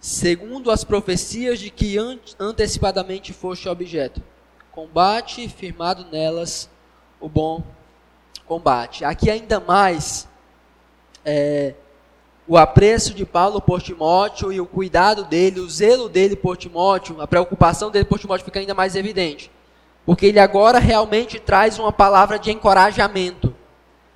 Segundo 0.00 0.70
as 0.70 0.84
profecias 0.84 1.58
de 1.58 1.70
que 1.70 1.96
antecipadamente 2.38 3.32
foste 3.32 3.68
objeto, 3.68 4.22
combate 4.70 5.48
firmado 5.48 6.04
nelas 6.10 6.68
o 7.20 7.28
bom 7.28 7.62
combate. 8.46 9.04
Aqui 9.04 9.30
ainda 9.30 9.60
mais 9.60 10.28
é, 11.24 11.74
o 12.46 12.58
apreço 12.58 13.14
de 13.14 13.24
Paulo 13.24 13.60
por 13.60 13.80
Timóteo 13.80 14.52
e 14.52 14.60
o 14.60 14.66
cuidado 14.66 15.24
dele, 15.24 15.60
o 15.60 15.68
zelo 15.68 16.08
dele 16.08 16.36
por 16.36 16.56
Timóteo, 16.56 17.20
a 17.20 17.26
preocupação 17.26 17.90
dele 17.90 18.04
por 18.04 18.18
Timóteo 18.18 18.44
fica 18.44 18.60
ainda 18.60 18.74
mais 18.74 18.94
evidente. 18.94 19.50
Porque 20.04 20.26
ele 20.26 20.38
agora 20.38 20.78
realmente 20.78 21.40
traz 21.40 21.78
uma 21.78 21.90
palavra 21.90 22.38
de 22.38 22.50
encorajamento. 22.50 23.54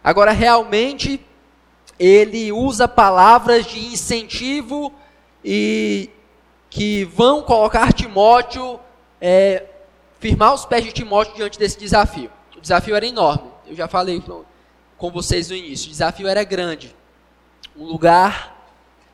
Agora 0.05 0.33
realmente 0.33 1.21
ele 1.99 2.53
usa 2.53 2.87
palavras 2.87 3.67
de 3.67 3.79
incentivo 3.87 4.93
e 5.43 6.11
que 6.69 7.05
vão 7.05 7.43
colocar 7.43 7.93
Timóteo, 7.95 8.79
é, 9.21 9.65
firmar 10.21 10.53
os 10.53 10.67
pés 10.67 10.85
de 10.85 10.93
Timóteo 10.93 11.35
diante 11.35 11.59
desse 11.59 11.79
desafio. 11.79 12.31
O 12.57 12.61
desafio 12.61 12.95
era 12.95 13.07
enorme. 13.07 13.49
Eu 13.67 13.75
já 13.75 13.89
falei 13.89 14.23
com 14.99 15.11
vocês 15.11 15.49
no 15.49 15.57
início. 15.57 15.89
O 15.89 15.91
desafio 15.91 16.29
era 16.29 16.45
grande. 16.45 16.95
Um 17.79 17.85
lugar 17.85 18.57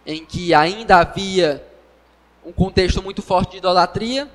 em 0.07 0.25
que 0.25 0.55
ainda 0.55 0.97
havia 0.97 1.63
um 2.43 2.51
contexto 2.51 3.03
muito 3.03 3.21
forte 3.21 3.51
de 3.51 3.57
idolatria, 3.59 4.27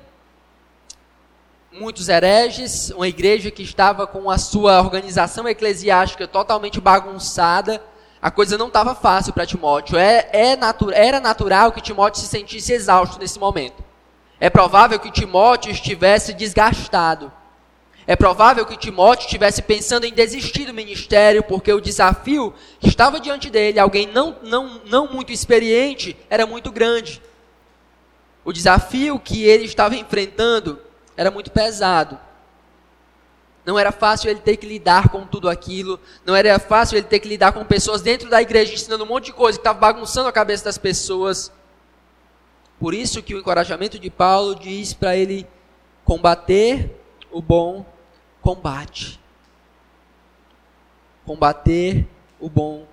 muitos 1.72 2.08
hereges, 2.08 2.90
uma 2.90 3.08
igreja 3.08 3.50
que 3.50 3.64
estava 3.64 4.06
com 4.06 4.30
a 4.30 4.38
sua 4.38 4.78
organização 4.78 5.48
eclesiástica 5.48 6.28
totalmente 6.28 6.80
bagunçada. 6.80 7.82
A 8.22 8.30
coisa 8.30 8.56
não 8.56 8.68
estava 8.68 8.94
fácil 8.94 9.32
para 9.32 9.44
Timóteo. 9.44 9.98
É, 9.98 10.28
é 10.32 10.56
natu 10.56 10.92
era 10.92 11.18
natural 11.18 11.72
que 11.72 11.80
Timóteo 11.80 12.20
se 12.20 12.28
sentisse 12.28 12.72
exausto 12.72 13.18
nesse 13.18 13.40
momento. 13.40 13.82
É 14.38 14.48
provável 14.48 15.00
que 15.00 15.10
Timóteo 15.10 15.72
estivesse 15.72 16.32
desgastado. 16.32 17.32
É 18.06 18.16
provável 18.16 18.66
que 18.66 18.76
Timóteo 18.76 19.26
estivesse 19.26 19.62
pensando 19.62 20.04
em 20.04 20.12
desistir 20.12 20.64
do 20.64 20.74
ministério, 20.74 21.42
porque 21.42 21.72
o 21.72 21.80
desafio 21.80 22.52
que 22.78 22.88
estava 22.88 23.20
diante 23.20 23.50
dele, 23.50 23.78
alguém 23.78 24.06
não, 24.06 24.36
não, 24.42 24.80
não 24.86 25.06
muito 25.06 25.32
experiente, 25.32 26.16
era 26.28 26.46
muito 26.46 26.72
grande. 26.72 27.22
O 28.44 28.52
desafio 28.52 29.18
que 29.18 29.44
ele 29.44 29.64
estava 29.64 29.94
enfrentando 29.94 30.80
era 31.16 31.30
muito 31.30 31.50
pesado. 31.50 32.18
Não 33.64 33.78
era 33.78 33.92
fácil 33.92 34.30
ele 34.30 34.40
ter 34.40 34.56
que 34.56 34.66
lidar 34.66 35.10
com 35.10 35.26
tudo 35.26 35.48
aquilo. 35.48 36.00
Não 36.24 36.34
era 36.34 36.58
fácil 36.58 36.96
ele 36.96 37.06
ter 37.06 37.20
que 37.20 37.28
lidar 37.28 37.52
com 37.52 37.64
pessoas 37.64 38.00
dentro 38.00 38.28
da 38.28 38.40
igreja 38.40 38.72
ensinando 38.72 39.04
um 39.04 39.06
monte 39.06 39.26
de 39.26 39.32
coisa 39.34 39.58
que 39.58 39.60
estava 39.60 39.78
bagunçando 39.78 40.28
a 40.28 40.32
cabeça 40.32 40.64
das 40.64 40.78
pessoas. 40.78 41.52
Por 42.78 42.94
isso 42.94 43.22
que 43.22 43.34
o 43.34 43.38
encorajamento 43.38 43.98
de 43.98 44.08
Paulo 44.08 44.54
diz 44.54 44.94
para 44.94 45.14
ele 45.14 45.46
combater 46.04 46.99
o 47.32 47.40
bom 47.40 47.84
combate. 48.40 49.20
Combater 51.24 52.06
o 52.40 52.48
bom 52.48 52.84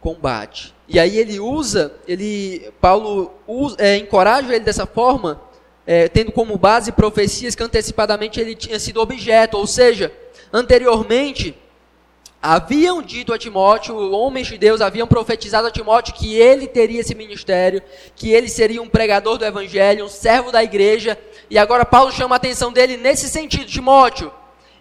combate. 0.00 0.74
E 0.88 0.98
aí 0.98 1.16
ele 1.16 1.38
usa, 1.38 1.94
ele 2.06 2.72
Paulo 2.80 3.32
usa, 3.46 3.76
é, 3.78 3.96
encoraja 3.96 4.54
ele 4.54 4.64
dessa 4.64 4.84
forma 4.84 5.40
é, 5.86 6.08
tendo 6.08 6.32
como 6.32 6.56
base 6.56 6.92
profecias 6.92 7.54
que 7.54 7.62
antecipadamente 7.62 8.40
ele 8.40 8.54
tinha 8.54 8.78
sido 8.78 9.00
objeto, 9.00 9.56
ou 9.56 9.66
seja, 9.66 10.12
anteriormente 10.52 11.56
haviam 12.42 13.00
dito 13.00 13.32
a 13.32 13.38
Timóteo, 13.38 13.96
homens 14.10 14.48
de 14.48 14.58
Deus 14.58 14.80
haviam 14.80 15.06
profetizado 15.06 15.68
a 15.68 15.70
Timóteo 15.70 16.14
que 16.14 16.34
ele 16.34 16.66
teria 16.66 17.00
esse 17.00 17.14
ministério, 17.14 17.80
que 18.16 18.30
ele 18.30 18.48
seria 18.48 18.82
um 18.82 18.88
pregador 18.88 19.38
do 19.38 19.44
evangelho, 19.44 20.04
um 20.04 20.08
servo 20.08 20.50
da 20.50 20.62
igreja, 20.64 21.16
e 21.48 21.56
agora 21.56 21.84
Paulo 21.84 22.10
chama 22.10 22.34
a 22.34 22.38
atenção 22.38 22.72
dele 22.72 22.96
nesse 22.96 23.28
sentido, 23.28 23.66
Timóteo, 23.66 24.32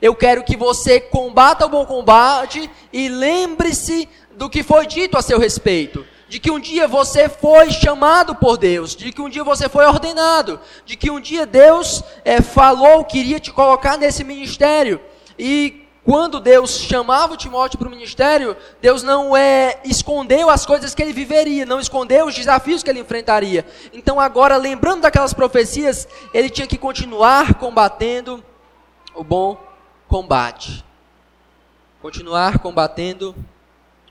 eu 0.02 0.16
quero 0.16 0.44
que 0.44 0.58
você 0.58 1.00
combata 1.00 1.68
o 1.68 1.70
bom 1.70 1.86
combate 1.86 2.68
e 2.92 3.08
lembre-se 3.08 4.10
do 4.36 4.50
que 4.50 4.64
foi 4.64 4.88
dito 4.88 5.16
a 5.16 5.22
seu 5.22 5.38
respeito. 5.38 6.04
De 6.28 6.40
que 6.40 6.50
um 6.50 6.60
dia 6.60 6.88
você 6.88 7.30
foi 7.30 7.70
chamado 7.72 8.34
por 8.34 8.58
Deus, 8.58 8.96
de 8.96 9.12
que 9.12 9.22
um 9.22 9.30
dia 9.30 9.44
você 9.44 9.70
foi 9.70 9.86
ordenado, 9.86 10.60
de 10.86 10.96
que 10.96 11.12
um 11.12 11.20
dia 11.20 11.46
Deus 11.46 12.02
é, 12.24 12.42
falou, 12.42 13.04
queria 13.04 13.40
te 13.40 13.52
colocar 13.52 13.98
nesse 13.98 14.24
ministério. 14.24 15.00
E 15.38 15.81
quando 16.04 16.40
Deus 16.40 16.80
chamava 16.80 17.38
Timóteo 17.38 17.78
para 17.78 17.88
o 17.88 17.92
ministério, 17.92 18.58
Deus 18.82 19.04
não 19.04 19.38
é, 19.38 19.80
escondeu 19.86 20.50
as 20.50 20.66
coisas 20.66 20.96
que 20.96 21.02
ele 21.02 21.14
viveria, 21.14 21.66
não 21.66 21.80
escondeu 21.80 22.26
os 22.26 22.34
desafios 22.34 22.82
que 22.82 22.90
ele 22.90 23.00
enfrentaria. 23.00 23.66
Então, 23.94 24.20
agora, 24.20 24.58
lembrando 24.58 25.02
daquelas 25.02 25.34
profecias, 25.34 26.08
ele 26.34 26.50
tinha 26.50 26.66
que 26.66 26.78
continuar 26.78 27.54
combatendo 27.56 28.44
o 29.14 29.24
bom 29.24 29.58
combate. 30.08 30.84
Continuar 32.02 32.58
combatendo 32.58 33.36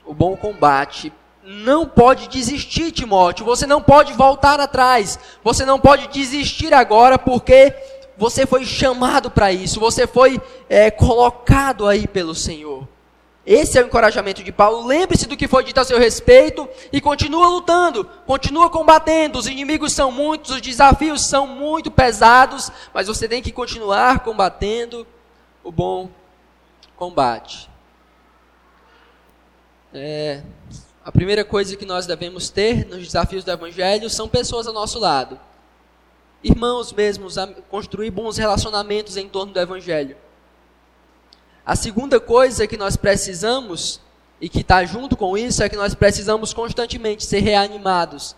o 0.05 0.13
bom 0.13 0.37
combate 0.37 1.11
não 1.43 1.85
pode 1.85 2.27
desistir, 2.27 2.91
Timóteo. 2.91 3.45
Você 3.45 3.65
não 3.65 3.81
pode 3.81 4.13
voltar 4.13 4.59
atrás. 4.59 5.19
Você 5.43 5.65
não 5.65 5.79
pode 5.79 6.07
desistir 6.07 6.73
agora, 6.73 7.17
porque 7.17 7.73
você 8.21 8.45
foi 8.45 8.63
chamado 8.63 9.31
para 9.31 9.51
isso. 9.51 9.79
Você 9.79 10.05
foi 10.05 10.39
é, 10.69 10.91
colocado 10.91 11.87
aí 11.87 12.05
pelo 12.07 12.35
Senhor. 12.35 12.87
Esse 13.43 13.79
é 13.79 13.81
o 13.81 13.87
encorajamento 13.87 14.43
de 14.43 14.51
Paulo. 14.51 14.85
Lembre-se 14.85 15.27
do 15.27 15.35
que 15.35 15.47
foi 15.47 15.63
dito 15.63 15.79
a 15.79 15.83
seu 15.83 15.97
respeito 15.97 16.69
e 16.93 17.01
continua 17.01 17.47
lutando, 17.47 18.05
continua 18.27 18.69
combatendo. 18.69 19.39
Os 19.39 19.47
inimigos 19.47 19.93
são 19.93 20.11
muitos, 20.11 20.51
os 20.51 20.61
desafios 20.61 21.23
são 21.23 21.47
muito 21.47 21.89
pesados, 21.89 22.71
mas 22.93 23.07
você 23.07 23.27
tem 23.27 23.41
que 23.41 23.51
continuar 23.51 24.19
combatendo 24.19 25.07
o 25.63 25.71
bom 25.71 26.07
combate. 26.95 27.71
É, 29.91 30.43
a 31.03 31.11
primeira 31.11 31.43
coisa 31.43 31.75
que 31.75 31.87
nós 31.87 32.05
devemos 32.05 32.51
ter 32.51 32.85
nos 32.85 32.99
desafios 32.99 33.43
do 33.43 33.49
Evangelho 33.49 34.11
são 34.11 34.29
pessoas 34.29 34.67
ao 34.67 34.73
nosso 34.75 34.99
lado. 34.99 35.39
Irmãos 36.43 36.91
mesmos, 36.91 37.35
construir 37.69 38.09
bons 38.09 38.37
relacionamentos 38.37 39.17
em 39.17 39.29
torno 39.29 39.53
do 39.53 39.59
Evangelho. 39.59 40.17
A 41.65 41.75
segunda 41.75 42.19
coisa 42.19 42.65
que 42.65 42.77
nós 42.77 42.97
precisamos, 42.97 44.01
e 44.39 44.49
que 44.49 44.61
está 44.61 44.83
junto 44.83 45.15
com 45.15 45.37
isso, 45.37 45.61
é 45.61 45.69
que 45.69 45.75
nós 45.75 45.93
precisamos 45.93 46.53
constantemente 46.53 47.23
ser 47.23 47.39
reanimados 47.39 48.35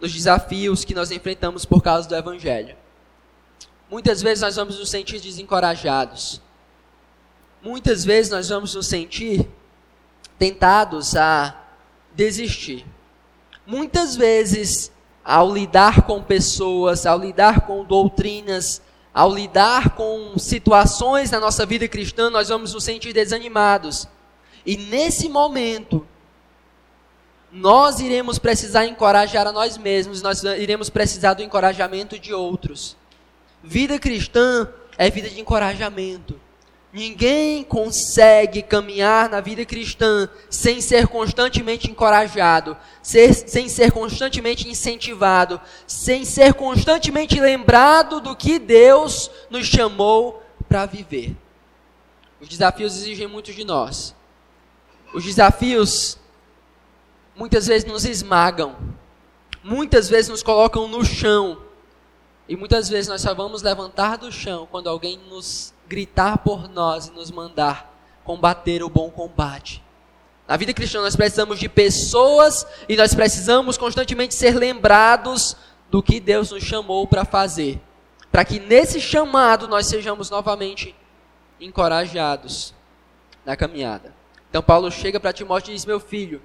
nos 0.00 0.12
desafios 0.12 0.84
que 0.84 0.94
nós 0.94 1.10
enfrentamos 1.10 1.64
por 1.64 1.82
causa 1.82 2.08
do 2.08 2.14
Evangelho. 2.14 2.76
Muitas 3.90 4.22
vezes 4.22 4.42
nós 4.42 4.56
vamos 4.56 4.78
nos 4.78 4.88
sentir 4.88 5.20
desencorajados. 5.20 6.40
Muitas 7.62 8.04
vezes 8.04 8.30
nós 8.30 8.48
vamos 8.48 8.74
nos 8.74 8.86
sentir 8.86 9.48
tentados 10.38 11.16
a 11.16 11.60
desistir. 12.14 12.86
Muitas 13.66 14.16
vezes, 14.16 14.92
ao 15.24 15.52
lidar 15.52 16.02
com 16.02 16.22
pessoas, 16.22 17.06
ao 17.06 17.18
lidar 17.18 17.62
com 17.62 17.82
doutrinas, 17.82 18.82
ao 19.12 19.32
lidar 19.32 19.90
com 19.90 20.36
situações 20.36 21.30
na 21.30 21.40
nossa 21.40 21.64
vida 21.64 21.88
cristã, 21.88 22.28
nós 22.28 22.48
vamos 22.48 22.74
nos 22.74 22.84
sentir 22.84 23.12
desanimados. 23.12 24.06
E 24.66 24.76
nesse 24.76 25.28
momento, 25.28 26.06
nós 27.50 28.00
iremos 28.00 28.38
precisar 28.38 28.86
encorajar 28.86 29.46
a 29.46 29.52
nós 29.52 29.78
mesmos, 29.78 30.20
nós 30.20 30.42
iremos 30.42 30.90
precisar 30.90 31.34
do 31.34 31.42
encorajamento 31.42 32.18
de 32.18 32.34
outros. 32.34 32.96
Vida 33.62 33.98
cristã 33.98 34.68
é 34.98 35.08
vida 35.08 35.30
de 35.30 35.40
encorajamento. 35.40 36.38
Ninguém 36.94 37.64
consegue 37.64 38.62
caminhar 38.62 39.28
na 39.28 39.40
vida 39.40 39.64
cristã 39.64 40.28
sem 40.48 40.80
ser 40.80 41.08
constantemente 41.08 41.90
encorajado, 41.90 42.76
ser, 43.02 43.34
sem 43.34 43.68
ser 43.68 43.90
constantemente 43.90 44.68
incentivado, 44.68 45.60
sem 45.88 46.24
ser 46.24 46.54
constantemente 46.54 47.40
lembrado 47.40 48.20
do 48.20 48.36
que 48.36 48.60
Deus 48.60 49.28
nos 49.50 49.66
chamou 49.66 50.40
para 50.68 50.86
viver. 50.86 51.36
Os 52.40 52.46
desafios 52.46 52.96
exigem 52.96 53.26
muito 53.26 53.52
de 53.52 53.64
nós. 53.64 54.14
Os 55.12 55.24
desafios 55.24 56.16
muitas 57.34 57.66
vezes 57.66 57.90
nos 57.90 58.04
esmagam, 58.04 58.76
muitas 59.64 60.08
vezes 60.08 60.28
nos 60.28 60.44
colocam 60.44 60.86
no 60.86 61.04
chão. 61.04 61.60
E 62.48 62.54
muitas 62.54 62.88
vezes 62.88 63.08
nós 63.08 63.20
só 63.20 63.34
vamos 63.34 63.62
levantar 63.62 64.16
do 64.16 64.30
chão 64.30 64.68
quando 64.70 64.88
alguém 64.88 65.18
nos 65.28 65.73
gritar 65.88 66.38
por 66.38 66.68
nós 66.68 67.08
e 67.08 67.12
nos 67.12 67.30
mandar 67.30 67.92
combater 68.24 68.82
o 68.82 68.88
bom 68.88 69.10
combate. 69.10 69.82
Na 70.46 70.56
vida 70.56 70.74
cristã 70.74 71.00
nós 71.00 71.16
precisamos 71.16 71.58
de 71.58 71.68
pessoas 71.68 72.66
e 72.88 72.96
nós 72.96 73.14
precisamos 73.14 73.78
constantemente 73.78 74.34
ser 74.34 74.54
lembrados 74.54 75.56
do 75.90 76.02
que 76.02 76.20
Deus 76.20 76.50
nos 76.50 76.62
chamou 76.62 77.06
para 77.06 77.24
fazer. 77.24 77.80
Para 78.30 78.44
que 78.44 78.58
nesse 78.58 79.00
chamado 79.00 79.68
nós 79.68 79.86
sejamos 79.86 80.28
novamente 80.28 80.94
encorajados 81.60 82.74
na 83.44 83.56
caminhada. 83.56 84.14
Então 84.50 84.62
Paulo 84.62 84.90
chega 84.90 85.18
para 85.18 85.32
Timóteo 85.32 85.70
e 85.70 85.74
diz: 85.74 85.86
Meu 85.86 86.00
filho, 86.00 86.42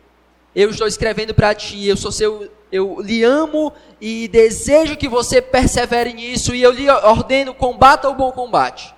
eu 0.56 0.70
estou 0.70 0.88
escrevendo 0.88 1.34
para 1.34 1.54
ti, 1.54 1.86
eu 1.86 1.98
sou 1.98 2.12
seu, 2.12 2.50
eu 2.72 3.02
lhe 3.02 3.24
amo 3.24 3.74
e 4.00 4.28
desejo 4.28 4.98
que 4.98 5.08
você 5.08 5.42
persevere 5.42 6.14
nisso 6.14 6.56
e 6.56 6.62
eu 6.62 6.72
lhe 6.72 6.90
ordeno 6.90 7.54
combata 7.54 8.10
o 8.10 8.16
bom 8.16 8.32
combate. 8.32 8.94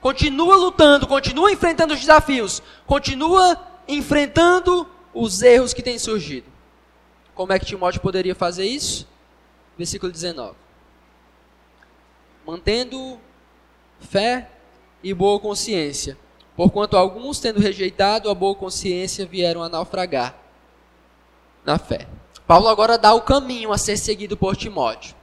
Continua 0.00 0.56
lutando, 0.56 1.06
continua 1.06 1.52
enfrentando 1.52 1.92
os 1.92 2.00
desafios, 2.00 2.62
continua 2.86 3.60
enfrentando 3.86 4.88
os 5.12 5.42
erros 5.42 5.74
que 5.74 5.82
têm 5.82 5.98
surgido. 5.98 6.46
Como 7.34 7.52
é 7.52 7.58
que 7.58 7.66
Timóteo 7.66 8.00
poderia 8.00 8.34
fazer 8.34 8.64
isso? 8.64 9.06
Versículo 9.76 10.10
19. 10.10 10.54
Mantendo 12.46 13.18
fé 13.98 14.50
e 15.02 15.12
boa 15.12 15.38
consciência, 15.38 16.16
porquanto 16.56 16.96
alguns, 16.96 17.38
tendo 17.38 17.60
rejeitado 17.60 18.30
a 18.30 18.34
boa 18.34 18.54
consciência, 18.54 19.26
vieram 19.26 19.62
a 19.62 19.68
naufragar 19.68 20.34
na 21.64 21.78
fé. 21.78 22.06
Paulo 22.46 22.68
agora 22.68 22.98
dá 22.98 23.14
o 23.14 23.20
caminho 23.20 23.72
a 23.72 23.78
ser 23.78 23.96
seguido 23.96 24.36
por 24.36 24.56
Timóteo. 24.56 25.14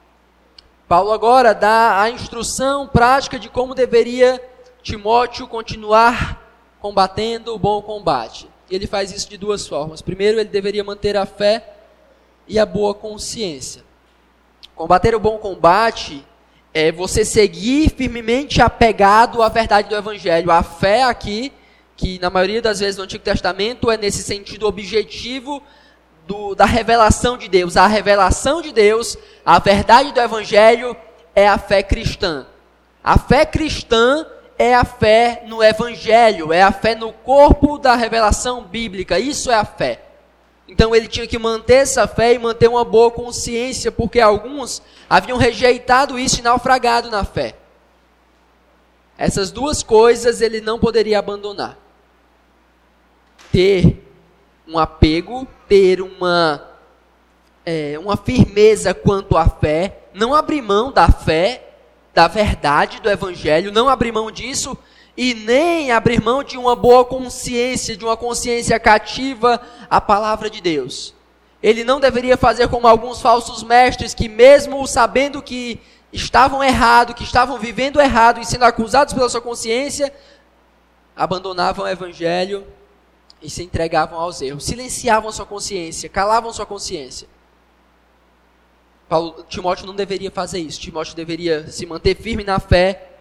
Paulo 0.86 1.12
agora 1.12 1.54
dá 1.54 2.00
a 2.00 2.10
instrução 2.10 2.86
prática 2.86 3.38
de 3.38 3.48
como 3.48 3.74
deveria 3.74 4.42
Timóteo 4.88 5.46
continuar 5.46 6.42
combatendo 6.80 7.54
o 7.54 7.58
bom 7.58 7.82
combate. 7.82 8.48
Ele 8.70 8.86
faz 8.86 9.12
isso 9.12 9.28
de 9.28 9.36
duas 9.36 9.68
formas. 9.68 10.00
Primeiro, 10.00 10.40
ele 10.40 10.48
deveria 10.48 10.82
manter 10.82 11.14
a 11.14 11.26
fé 11.26 11.74
e 12.46 12.58
a 12.58 12.64
boa 12.64 12.94
consciência. 12.94 13.84
Combater 14.74 15.14
o 15.14 15.20
bom 15.20 15.36
combate 15.36 16.24
é 16.72 16.90
você 16.90 17.22
seguir 17.22 17.90
firmemente 17.90 18.62
apegado 18.62 19.42
à 19.42 19.50
verdade 19.50 19.90
do 19.90 19.94
Evangelho. 19.94 20.50
A 20.50 20.62
fé 20.62 21.02
aqui, 21.02 21.52
que 21.94 22.18
na 22.18 22.30
maioria 22.30 22.62
das 22.62 22.80
vezes 22.80 22.96
no 22.96 23.04
Antigo 23.04 23.22
Testamento 23.22 23.90
é 23.90 23.98
nesse 23.98 24.22
sentido 24.22 24.66
objetivo 24.66 25.62
do, 26.26 26.54
da 26.54 26.64
revelação 26.64 27.36
de 27.36 27.46
Deus. 27.46 27.76
A 27.76 27.86
revelação 27.86 28.62
de 28.62 28.72
Deus, 28.72 29.18
a 29.44 29.58
verdade 29.58 30.12
do 30.12 30.20
Evangelho 30.20 30.96
é 31.34 31.46
a 31.46 31.58
fé 31.58 31.82
cristã. 31.82 32.46
A 33.04 33.18
fé 33.18 33.44
cristã 33.44 34.26
é 34.58 34.74
a 34.74 34.84
fé 34.84 35.44
no 35.46 35.62
Evangelho, 35.62 36.52
é 36.52 36.62
a 36.62 36.72
fé 36.72 36.94
no 36.96 37.12
corpo 37.12 37.78
da 37.78 37.94
revelação 37.94 38.64
bíblica. 38.64 39.18
Isso 39.18 39.50
é 39.50 39.54
a 39.54 39.64
fé. 39.64 40.02
Então 40.66 40.94
ele 40.94 41.08
tinha 41.08 41.26
que 41.26 41.38
manter 41.38 41.76
essa 41.76 42.06
fé 42.06 42.34
e 42.34 42.38
manter 42.38 42.68
uma 42.68 42.84
boa 42.84 43.10
consciência, 43.10 43.90
porque 43.90 44.20
alguns 44.20 44.82
haviam 45.08 45.38
rejeitado 45.38 46.18
isso 46.18 46.40
e 46.40 46.42
naufragado 46.42 47.08
na 47.10 47.24
fé. 47.24 47.54
Essas 49.16 49.50
duas 49.50 49.82
coisas 49.82 50.40
ele 50.42 50.60
não 50.60 50.78
poderia 50.78 51.18
abandonar. 51.18 51.78
Ter 53.50 54.04
um 54.66 54.78
apego, 54.78 55.46
ter 55.66 56.02
uma, 56.02 56.68
é, 57.64 57.98
uma 57.98 58.16
firmeza 58.16 58.92
quanto 58.92 59.36
à 59.38 59.48
fé, 59.48 60.00
não 60.12 60.34
abrir 60.34 60.60
mão 60.60 60.92
da 60.92 61.10
fé, 61.10 61.67
da 62.18 62.26
verdade 62.26 63.00
do 63.00 63.08
Evangelho, 63.08 63.70
não 63.70 63.88
abrir 63.88 64.10
mão 64.10 64.28
disso 64.28 64.76
e 65.16 65.34
nem 65.34 65.92
abrir 65.92 66.20
mão 66.20 66.42
de 66.42 66.58
uma 66.58 66.74
boa 66.74 67.04
consciência, 67.04 67.96
de 67.96 68.04
uma 68.04 68.16
consciência 68.16 68.76
cativa 68.80 69.60
à 69.88 70.00
palavra 70.00 70.50
de 70.50 70.60
Deus. 70.60 71.14
Ele 71.62 71.84
não 71.84 72.00
deveria 72.00 72.36
fazer 72.36 72.66
como 72.66 72.88
alguns 72.88 73.20
falsos 73.20 73.62
mestres 73.62 74.14
que, 74.14 74.28
mesmo 74.28 74.84
sabendo 74.84 75.40
que 75.40 75.80
estavam 76.12 76.60
errado, 76.64 77.14
que 77.14 77.22
estavam 77.22 77.56
vivendo 77.56 78.00
errado 78.00 78.40
e 78.40 78.44
sendo 78.44 78.64
acusados 78.64 79.14
pela 79.14 79.28
sua 79.28 79.40
consciência, 79.40 80.12
abandonavam 81.14 81.84
o 81.84 81.88
Evangelho 81.88 82.66
e 83.40 83.48
se 83.48 83.62
entregavam 83.62 84.18
aos 84.18 84.42
erros, 84.42 84.64
silenciavam 84.64 85.30
sua 85.30 85.46
consciência, 85.46 86.08
calavam 86.08 86.52
sua 86.52 86.66
consciência. 86.66 87.28
Paulo, 89.08 89.44
Timóteo 89.48 89.86
não 89.86 89.94
deveria 89.94 90.30
fazer 90.30 90.58
isso. 90.58 90.80
Timóteo 90.80 91.16
deveria 91.16 91.68
se 91.70 91.86
manter 91.86 92.14
firme 92.16 92.44
na 92.44 92.60
fé 92.60 93.12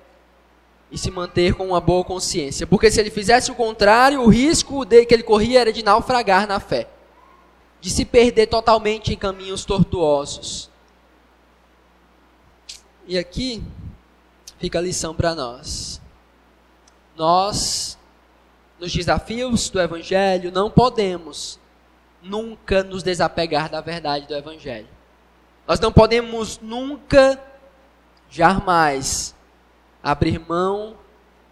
e 0.91 0.97
se 0.97 1.09
manter 1.09 1.53
com 1.53 1.67
uma 1.67 1.79
boa 1.79 2.03
consciência. 2.03 2.67
Porque 2.67 2.91
se 2.91 2.99
ele 2.99 3.09
fizesse 3.09 3.51
o 3.51 3.55
contrário, 3.55 4.21
o 4.21 4.27
risco 4.27 4.83
de, 4.83 5.05
que 5.05 5.13
ele 5.13 5.23
corria 5.23 5.61
era 5.61 5.71
de 5.71 5.83
naufragar 5.83 6.47
na 6.47 6.59
fé, 6.59 6.87
de 7.79 7.89
se 7.89 8.03
perder 8.03 8.47
totalmente 8.47 9.13
em 9.13 9.17
caminhos 9.17 9.63
tortuosos. 9.63 10.69
E 13.07 13.17
aqui 13.17 13.63
fica 14.59 14.79
a 14.79 14.81
lição 14.81 15.15
para 15.15 15.33
nós. 15.33 16.01
Nós 17.15 17.97
nos 18.79 18.93
desafios 18.93 19.69
do 19.69 19.81
Evangelho, 19.81 20.51
não 20.51 20.69
podemos 20.69 21.59
nunca 22.21 22.83
nos 22.83 23.03
desapegar 23.03 23.69
da 23.69 23.81
verdade 23.81 24.27
do 24.27 24.35
Evangelho. 24.35 24.96
Nós 25.67 25.81
não 25.81 25.91
podemos 25.91 26.59
nunca, 26.61 27.37
jamais, 28.29 29.35
abrir 30.01 30.39
mão 30.39 30.95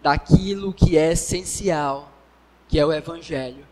daquilo 0.01 0.73
que 0.73 0.97
é 0.97 1.12
essencial, 1.12 2.10
que 2.69 2.80
é 2.80 2.86
o 2.86 2.93
Evangelho. 2.93 3.67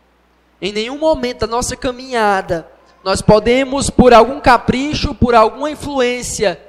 Em 0.62 0.74
nenhum 0.74 0.98
momento 0.98 1.42
da 1.42 1.48
nossa 1.48 1.78
caminhada, 1.78 2.70
nós 3.06 3.22
podemos, 3.22 3.90
por 3.90 4.14
algum 4.14 4.42
capricho, 4.42 5.16
por 5.16 5.34
alguma 5.34 5.72
influência, 5.72 6.60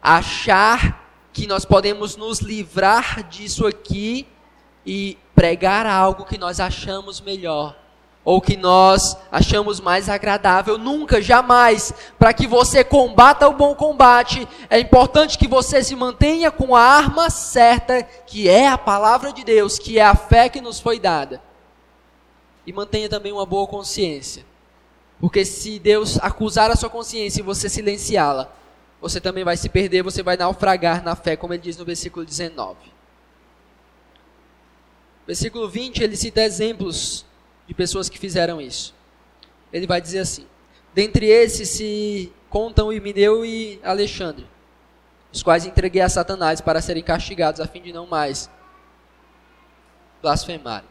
achar 0.00 1.06
que 1.32 1.46
nós 1.46 1.66
podemos 1.66 2.16
nos 2.16 2.38
livrar 2.38 3.22
disso 3.24 3.66
aqui 3.66 4.26
e 4.86 5.18
pregar 5.34 5.84
algo 5.84 6.24
que 6.24 6.38
nós 6.38 6.60
achamos 6.60 7.20
melhor 7.20 7.76
ou 8.28 8.42
que 8.42 8.58
nós 8.58 9.16
achamos 9.32 9.80
mais 9.80 10.06
agradável. 10.06 10.76
Nunca, 10.76 11.18
jamais. 11.18 11.94
Para 12.18 12.34
que 12.34 12.46
você 12.46 12.84
combata 12.84 13.48
o 13.48 13.54
bom 13.54 13.74
combate, 13.74 14.46
é 14.68 14.78
importante 14.78 15.38
que 15.38 15.48
você 15.48 15.82
se 15.82 15.96
mantenha 15.96 16.50
com 16.50 16.76
a 16.76 16.82
arma 16.82 17.30
certa, 17.30 18.02
que 18.02 18.46
é 18.46 18.68
a 18.68 18.76
palavra 18.76 19.32
de 19.32 19.42
Deus, 19.42 19.78
que 19.78 19.98
é 19.98 20.04
a 20.04 20.14
fé 20.14 20.50
que 20.50 20.60
nos 20.60 20.78
foi 20.78 21.00
dada. 21.00 21.42
E 22.66 22.72
mantenha 22.72 23.08
também 23.08 23.32
uma 23.32 23.46
boa 23.46 23.66
consciência. 23.66 24.44
Porque 25.18 25.42
se 25.42 25.78
Deus 25.78 26.18
acusar 26.20 26.70
a 26.70 26.76
sua 26.76 26.90
consciência 26.90 27.40
e 27.40 27.42
você 27.42 27.66
silenciá-la, 27.66 28.52
você 29.00 29.22
também 29.22 29.42
vai 29.42 29.56
se 29.56 29.70
perder, 29.70 30.02
você 30.02 30.22
vai 30.22 30.36
naufragar 30.36 31.02
na 31.02 31.16
fé, 31.16 31.34
como 31.34 31.54
ele 31.54 31.62
diz 31.62 31.78
no 31.78 31.84
versículo 31.86 32.26
19. 32.26 32.76
Versículo 35.26 35.66
20, 35.66 36.02
ele 36.02 36.14
cita 36.14 36.42
exemplos 36.42 37.26
de 37.68 37.74
pessoas 37.74 38.08
que 38.08 38.18
fizeram 38.18 38.60
isso. 38.60 38.94
Ele 39.72 39.86
vai 39.86 40.00
dizer 40.00 40.20
assim: 40.20 40.46
Dentre 40.94 41.26
esses 41.26 41.68
se 41.68 42.32
contam 42.48 42.92
Emineu 42.92 43.44
e 43.44 43.78
Alexandre, 43.84 44.46
os 45.30 45.42
quais 45.42 45.66
entreguei 45.66 46.00
a 46.00 46.08
Satanás 46.08 46.62
para 46.62 46.80
serem 46.80 47.02
castigados, 47.02 47.60
a 47.60 47.66
fim 47.66 47.82
de 47.82 47.92
não 47.92 48.06
mais 48.06 48.50
blasfemarem. 50.22 50.88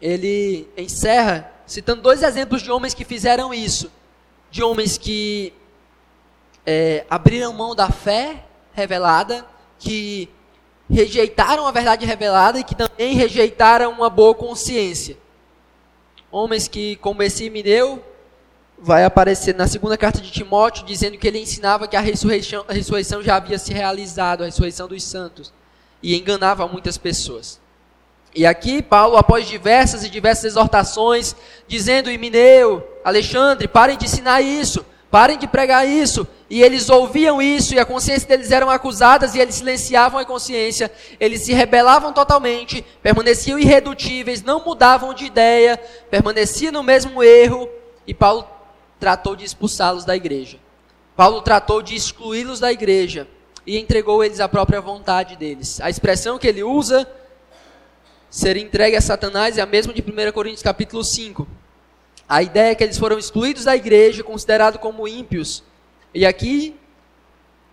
Ele 0.00 0.66
encerra 0.76 1.52
citando 1.66 2.00
dois 2.00 2.22
exemplos 2.22 2.62
de 2.62 2.70
homens 2.70 2.94
que 2.94 3.04
fizeram 3.04 3.52
isso, 3.52 3.92
de 4.50 4.62
homens 4.62 4.96
que 4.96 5.52
é, 6.64 7.04
abriram 7.10 7.52
mão 7.52 7.74
da 7.74 7.90
fé 7.90 8.44
revelada, 8.72 9.44
que 9.78 10.30
rejeitaram 10.90 11.66
a 11.66 11.70
verdade 11.70 12.06
revelada 12.06 12.58
e 12.58 12.64
que 12.64 12.74
também 12.74 13.14
rejeitaram 13.14 13.92
uma 13.92 14.08
boa 14.08 14.34
consciência. 14.34 15.18
Homens 16.30 16.68
que, 16.68 16.96
como 16.96 17.22
esse 17.22 17.44
Emineu, 17.44 18.04
vai 18.78 19.04
aparecer 19.04 19.54
na 19.54 19.66
segunda 19.66 19.96
carta 19.96 20.20
de 20.20 20.30
Timóteo, 20.30 20.84
dizendo 20.84 21.18
que 21.18 21.26
ele 21.26 21.38
ensinava 21.38 21.88
que 21.88 21.96
a 21.96 22.00
ressurreição, 22.00 22.64
a 22.68 22.72
ressurreição 22.72 23.22
já 23.22 23.36
havia 23.36 23.58
se 23.58 23.72
realizado, 23.72 24.42
a 24.42 24.46
ressurreição 24.46 24.86
dos 24.86 25.02
santos, 25.02 25.52
e 26.02 26.16
enganava 26.16 26.68
muitas 26.68 26.96
pessoas. 26.96 27.60
E 28.34 28.46
aqui 28.46 28.82
Paulo, 28.82 29.16
após 29.16 29.48
diversas 29.48 30.04
e 30.04 30.10
diversas 30.10 30.44
exortações, 30.44 31.34
dizendo, 31.66 32.10
Emineu, 32.10 32.86
Alexandre, 33.04 33.66
parem 33.66 33.96
de 33.96 34.04
ensinar 34.04 34.42
isso, 34.42 34.84
parem 35.10 35.38
de 35.38 35.46
pregar 35.46 35.88
isso, 35.88 36.26
e 36.50 36.62
eles 36.62 36.88
ouviam 36.88 37.42
isso, 37.42 37.74
e 37.74 37.78
a 37.78 37.84
consciência 37.84 38.26
deles 38.26 38.50
eram 38.50 38.70
acusadas, 38.70 39.34
e 39.34 39.38
eles 39.38 39.56
silenciavam 39.56 40.18
a 40.18 40.24
consciência, 40.24 40.90
eles 41.20 41.42
se 41.42 41.52
rebelavam 41.52 42.12
totalmente, 42.12 42.84
permaneciam 43.02 43.58
irredutíveis, 43.58 44.42
não 44.42 44.64
mudavam 44.64 45.12
de 45.12 45.26
ideia, 45.26 45.78
permaneciam 46.10 46.72
no 46.72 46.82
mesmo 46.82 47.22
erro, 47.22 47.68
e 48.06 48.14
Paulo 48.14 48.48
tratou 48.98 49.36
de 49.36 49.44
expulsá-los 49.44 50.06
da 50.06 50.16
igreja. 50.16 50.58
Paulo 51.14 51.42
tratou 51.42 51.82
de 51.82 51.94
excluí-los 51.94 52.60
da 52.60 52.72
igreja 52.72 53.28
e 53.66 53.78
entregou 53.78 54.24
eles 54.24 54.40
à 54.40 54.48
própria 54.48 54.80
vontade 54.80 55.36
deles. 55.36 55.80
A 55.82 55.90
expressão 55.90 56.38
que 56.38 56.46
ele 56.46 56.62
usa, 56.62 57.06
ser 58.30 58.56
entregue 58.56 58.96
a 58.96 59.00
Satanás, 59.02 59.58
é 59.58 59.60
a 59.60 59.66
mesma 59.66 59.92
de 59.92 60.00
1 60.00 60.32
Coríntios 60.32 60.62
capítulo 60.62 61.04
5. 61.04 61.46
A 62.26 62.42
ideia 62.42 62.72
é 62.72 62.74
que 62.74 62.84
eles 62.84 62.96
foram 62.96 63.18
excluídos 63.18 63.64
da 63.64 63.76
igreja, 63.76 64.22
considerados 64.22 64.80
como 64.80 65.06
ímpios, 65.06 65.62
e 66.18 66.26
aqui 66.26 66.74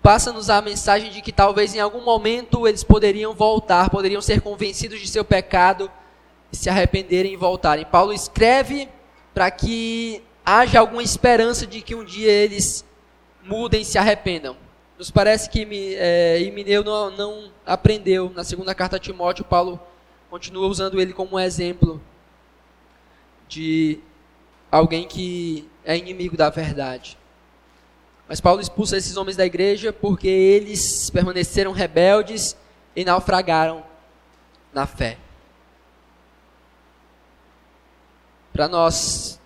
passa-nos 0.03 0.51
a 0.51 0.61
mensagem 0.61 1.09
de 1.09 1.19
que 1.19 1.31
talvez 1.31 1.73
em 1.73 1.79
algum 1.79 2.01
momento 2.01 2.67
eles 2.67 2.83
poderiam 2.83 3.33
voltar, 3.33 3.89
poderiam 3.89 4.21
ser 4.21 4.39
convencidos 4.39 4.99
de 4.99 5.07
seu 5.07 5.25
pecado 5.25 5.89
e 6.51 6.55
se 6.55 6.69
arrependerem 6.69 7.33
e 7.33 7.35
voltarem. 7.35 7.85
Paulo 7.85 8.13
escreve 8.13 8.87
para 9.33 9.49
que 9.49 10.21
haja 10.45 10.79
alguma 10.79 11.01
esperança 11.01 11.65
de 11.65 11.81
que 11.81 11.95
um 11.95 12.05
dia 12.05 12.31
eles 12.31 12.85
mudem 13.43 13.81
e 13.81 13.85
se 13.85 13.97
arrependam. 13.97 14.55
Nos 14.95 15.09
parece 15.09 15.49
que 15.49 15.95
é, 15.97 16.39
Imineu 16.43 16.83
não, 16.83 17.09
não 17.09 17.51
aprendeu. 17.65 18.31
Na 18.35 18.43
segunda 18.43 18.75
carta 18.75 18.97
a 18.97 18.99
Timóteo, 18.99 19.43
Paulo 19.43 19.79
continua 20.29 20.67
usando 20.67 21.01
ele 21.01 21.13
como 21.13 21.37
um 21.37 21.39
exemplo 21.39 21.99
de 23.47 23.99
alguém 24.71 25.07
que 25.07 25.67
é 25.83 25.97
inimigo 25.97 26.37
da 26.37 26.51
verdade. 26.51 27.17
Mas 28.27 28.41
Paulo 28.41 28.61
expulsa 28.61 28.97
esses 28.97 29.17
homens 29.17 29.37
da 29.37 29.45
igreja 29.45 29.93
porque 29.93 30.27
eles 30.27 31.09
permaneceram 31.09 31.71
rebeldes 31.71 32.57
e 32.95 33.05
naufragaram 33.05 33.83
na 34.73 34.87
fé. 34.87 35.17
Para 38.51 38.67
nós 38.67 39.39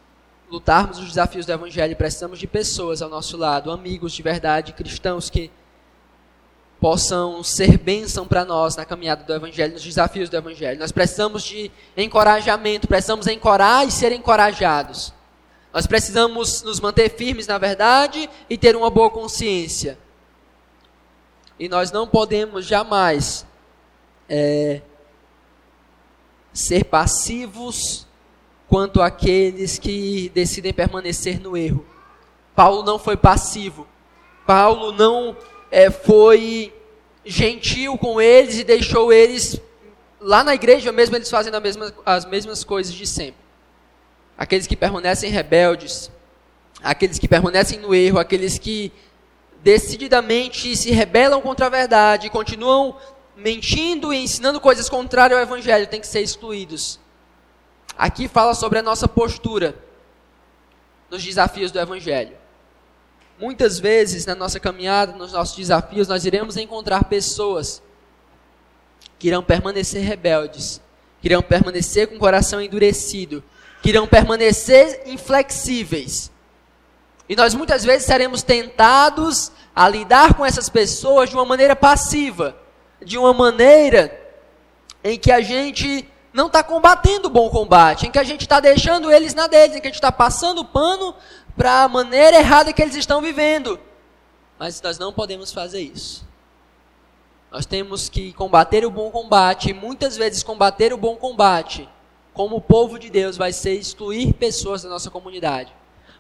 lutarmos 0.50 0.98
os 0.98 1.10
desafios 1.10 1.46
do 1.46 1.52
evangelho, 1.52 1.96
precisamos 1.96 2.40
de 2.40 2.48
pessoas 2.48 3.02
ao 3.02 3.10
nosso 3.10 3.38
lado, 3.38 3.72
amigos 3.72 4.14
de 4.14 4.22
verdade, 4.22 4.74
cristãos 4.74 5.30
que 5.30 5.52
possam 6.80 7.44
ser 7.44 7.78
bênção 7.78 8.26
para 8.26 8.46
nós 8.46 8.76
na 8.76 8.86
caminhada 8.86 9.24
do 9.24 9.34
evangelho, 9.34 9.74
nos 9.74 9.84
desafios 9.84 10.30
do 10.30 10.38
evangelho. 10.38 10.80
Nós 10.80 10.92
precisamos 10.92 11.44
de 11.44 11.70
encorajamento, 11.98 12.88
precisamos 12.88 13.28
encorajar 13.28 13.88
e 13.88 13.92
ser 13.92 14.12
encorajados. 14.14 15.14
Nós 15.74 15.86
precisamos 15.86 16.64
nos 16.64 16.80
manter 16.80 17.10
firmes 17.10 17.46
na 17.46 17.58
verdade 17.58 18.30
e 18.50 18.58
ter 18.58 18.76
uma 18.76 18.90
boa 18.90 19.10
consciência. 19.10 19.98
E 21.60 21.70
nós 21.70 21.92
não 21.92 22.08
podemos 22.08 22.66
jamais 22.66 23.46
é, 24.28 24.82
ser 26.52 26.86
passivos 26.86 28.08
quanto 28.68 29.02
àqueles 29.02 29.78
que 29.78 30.30
decidem 30.34 30.74
permanecer 30.74 31.40
no 31.40 31.56
erro. 31.56 31.86
Paulo 32.56 32.84
não 32.84 32.98
foi 32.98 33.16
passivo. 33.16 33.88
Paulo 34.48 34.92
não 34.92 35.38
é, 35.70 35.92
foi 35.92 36.74
gentil 37.24 37.98
com 37.98 38.20
eles 38.20 38.58
e 38.58 38.64
deixou 38.64 39.14
eles 39.14 39.60
lá 40.20 40.44
na 40.44 40.56
igreja 40.56 40.92
mesmo 40.92 41.16
eles 41.16 41.30
fazendo 41.30 41.62
mesma, 41.62 41.94
as 42.06 42.26
mesmas 42.26 42.64
coisas 42.64 42.94
de 42.94 43.06
sempre 43.06 43.49
aqueles 44.40 44.66
que 44.66 44.76
permanecem 44.78 45.30
rebeldes, 45.30 46.10
aqueles 46.82 47.20
que 47.20 47.28
permanecem 47.28 47.78
no 47.78 47.94
erro, 47.94 48.18
aqueles 48.18 48.58
que 48.58 48.90
decididamente 49.62 50.78
se 50.78 50.92
rebelam 50.92 51.42
contra 51.42 51.66
a 51.66 51.70
verdade 51.70 52.30
continuam 52.30 52.96
mentindo 53.36 54.14
e 54.14 54.24
ensinando 54.24 54.62
coisas 54.62 54.88
contrárias 54.88 55.38
ao 55.38 55.44
evangelho, 55.44 55.88
têm 55.88 56.00
que 56.00 56.08
ser 56.08 56.22
excluídos. 56.22 57.02
Aqui 57.98 58.30
fala 58.30 58.54
sobre 58.54 58.80
a 58.80 58.82
nossa 58.82 59.10
postura 59.10 59.76
nos 61.12 61.22
desafios 61.22 61.70
do 61.70 61.80
evangelho. 61.80 62.38
Muitas 63.38 63.78
vezes 63.78 64.26
na 64.26 64.36
nossa 64.36 64.58
caminhada, 64.58 65.12
nos 65.18 65.34
nossos 65.34 65.58
desafios, 65.58 66.08
nós 66.08 66.24
iremos 66.24 66.56
encontrar 66.56 67.04
pessoas 67.06 67.82
que 69.18 69.28
irão 69.28 69.44
permanecer 69.44 70.02
rebeldes, 70.02 70.82
que 71.22 71.28
irão 71.28 71.42
permanecer 71.42 72.08
com 72.08 72.16
o 72.16 72.20
coração 72.20 72.62
endurecido, 72.62 73.44
que 73.82 73.90
irão 73.90 74.08
permanecer 74.08 75.04
inflexíveis. 75.06 76.32
E 77.28 77.36
nós 77.36 77.54
muitas 77.54 77.84
vezes 77.84 78.06
seremos 78.06 78.42
tentados 78.42 79.52
a 79.76 79.88
lidar 79.88 80.34
com 80.34 80.46
essas 80.46 80.68
pessoas 80.68 81.30
de 81.30 81.36
uma 81.36 81.46
maneira 81.46 81.76
passiva, 81.76 82.58
de 83.02 83.18
uma 83.18 83.34
maneira 83.34 84.20
em 85.04 85.18
que 85.18 85.32
a 85.32 85.40
gente 85.42 86.10
não 86.34 86.48
está 86.48 86.64
combatendo 86.64 87.28
o 87.28 87.32
bom 87.32 87.50
combate, 87.50 88.08
em 88.08 88.12
que 88.12 88.20
a 88.20 88.24
gente 88.24 88.42
está 88.42 88.60
deixando 88.60 89.12
eles 89.12 89.34
na 89.34 89.48
deles, 89.48 89.76
em 89.76 89.80
que 89.80 89.88
a 89.88 89.90
gente 89.90 89.96
está 89.96 90.12
passando 90.12 90.60
o 90.60 90.66
pano 90.66 91.16
para 91.56 91.84
a 91.84 91.88
maneira 91.88 92.38
errada 92.38 92.74
que 92.74 92.82
eles 92.82 92.96
estão 92.96 93.22
vivendo. 93.22 93.80
Mas 94.58 94.82
nós 94.82 95.00
não 95.00 95.14
podemos 95.14 95.54
fazer 95.54 95.82
isso. 95.82 96.28
Nós 97.52 97.66
temos 97.66 98.10
que 98.10 98.34
combater 98.34 98.86
o 98.86 98.92
bom 98.92 99.10
combate, 99.10 99.70
e 99.70 99.74
muitas 99.74 100.18
vezes 100.18 100.44
combater 100.44 100.94
o 100.94 100.98
bom 100.98 101.16
combate 101.16 101.88
como 102.34 102.58
o 102.58 102.62
povo 102.62 102.98
de 102.98 103.10
Deus, 103.10 103.38
vai 103.38 103.52
ser 103.52 103.74
excluir 103.74 104.34
pessoas 104.34 104.84
da 104.84 104.90
nossa 104.90 105.10
comunidade. 105.10 105.74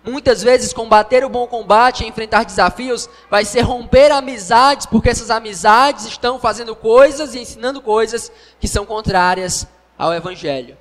Muitas 0.04 0.42
vezes, 0.42 0.72
combater 0.72 1.26
o 1.26 1.30
bom 1.30 1.46
combate 1.46 2.04
e 2.04 2.08
enfrentar 2.08 2.46
desafios 2.46 3.10
vai 3.30 3.44
ser 3.44 3.62
romper 3.62 4.12
amizades, 4.12 4.86
porque 4.86 5.10
essas 5.10 5.30
amizades 5.30 6.06
estão 6.06 6.40
fazendo 6.40 6.76
coisas 6.76 7.36
e 7.36 7.40
ensinando 7.40 7.82
coisas 7.82 8.32
que 8.60 8.68
são 8.68 8.86
contrárias 8.86 9.68
ao 9.98 10.14
Evangelho. 10.14 10.78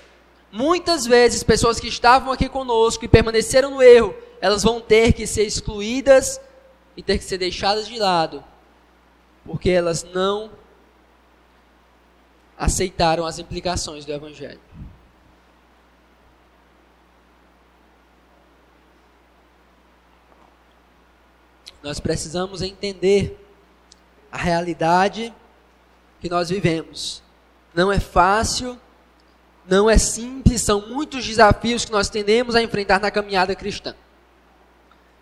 Muitas 0.53 1.05
vezes, 1.05 1.43
pessoas 1.43 1.81
que 1.81 1.89
estavam 1.89 2.33
aqui 2.33 2.49
conosco 2.49 3.05
e 3.05 3.09
permaneceram 3.09 3.71
no 3.73 3.83
erro, 3.83 4.15
elas 4.41 4.63
vão 4.63 4.81
ter 4.81 5.13
que 5.13 5.27
ser 5.27 5.45
excluídas 5.45 6.41
e 6.97 7.03
ter 7.03 7.19
que 7.19 7.25
ser 7.25 7.39
deixadas 7.39 7.89
de 7.89 7.99
lado, 7.99 8.43
porque 9.45 9.69
elas 9.69 10.05
não 10.05 10.51
aceitaram 12.57 13.27
as 13.27 13.39
implicações 13.39 14.05
do 14.05 14.13
Evangelho. 14.13 14.61
Nós 21.89 22.01
precisamos 22.01 22.61
entender 22.61 23.43
a 24.31 24.37
realidade 24.37 25.33
que 26.21 26.29
nós 26.29 26.51
vivemos. 26.51 27.23
Não 27.75 27.91
é 27.91 27.99
fácil, 27.99 28.79
não 29.67 29.89
é 29.89 29.97
simples, 29.97 30.61
são 30.61 30.87
muitos 30.87 31.25
desafios 31.25 31.87
que 31.87 31.91
nós 31.91 32.11
tendemos 32.11 32.55
a 32.55 32.63
enfrentar 32.63 33.01
na 33.01 33.11
caminhada 33.11 33.57
cristã. 33.57 33.97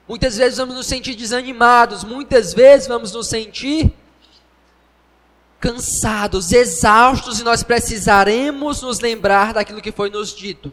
Muitas 0.08 0.36
vezes 0.36 0.58
vamos 0.58 0.74
nos 0.74 0.88
sentir 0.88 1.14
desanimados, 1.14 2.02
muitas 2.02 2.52
vezes 2.52 2.88
vamos 2.88 3.12
nos 3.12 3.28
sentir 3.28 3.94
cansados, 5.60 6.50
exaustos, 6.50 7.38
e 7.38 7.44
nós 7.44 7.62
precisaremos 7.62 8.82
nos 8.82 8.98
lembrar 8.98 9.54
daquilo 9.54 9.80
que 9.80 9.92
foi 9.92 10.10
nos 10.10 10.34
dito. 10.34 10.72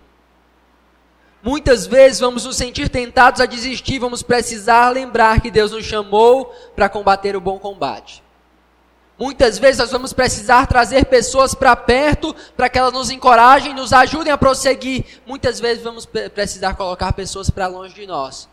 Muitas 1.44 1.86
vezes 1.86 2.22
vamos 2.22 2.46
nos 2.46 2.56
sentir 2.56 2.88
tentados 2.88 3.42
a 3.42 3.46
desistir, 3.46 4.00
vamos 4.00 4.24
precisar 4.24 4.88
lembrar 4.92 5.42
que 5.42 5.52
Deus 5.52 5.74
nos 5.74 5.84
chamou 5.84 6.46
para 6.74 6.88
combater 6.88 7.36
o 7.36 7.42
bom 7.42 7.60
combate. 7.60 8.24
Muitas 9.20 9.60
vezes 9.60 9.80
nós 9.80 9.92
vamos 9.92 10.14
precisar 10.14 10.66
trazer 10.68 11.06
pessoas 11.06 11.54
para 11.54 11.76
perto 11.76 12.34
para 12.56 12.70
que 12.70 12.80
elas 12.80 12.94
nos 12.94 13.10
encorajem, 13.10 13.74
nos 13.74 13.92
ajudem 13.92 14.32
a 14.32 14.38
prosseguir. 14.38 15.22
Muitas 15.26 15.60
vezes 15.60 15.84
vamos 15.84 16.06
precisar 16.06 16.76
colocar 16.76 17.12
pessoas 17.12 17.50
para 17.50 17.68
longe 17.68 17.94
de 17.94 18.08
nós, 18.08 18.48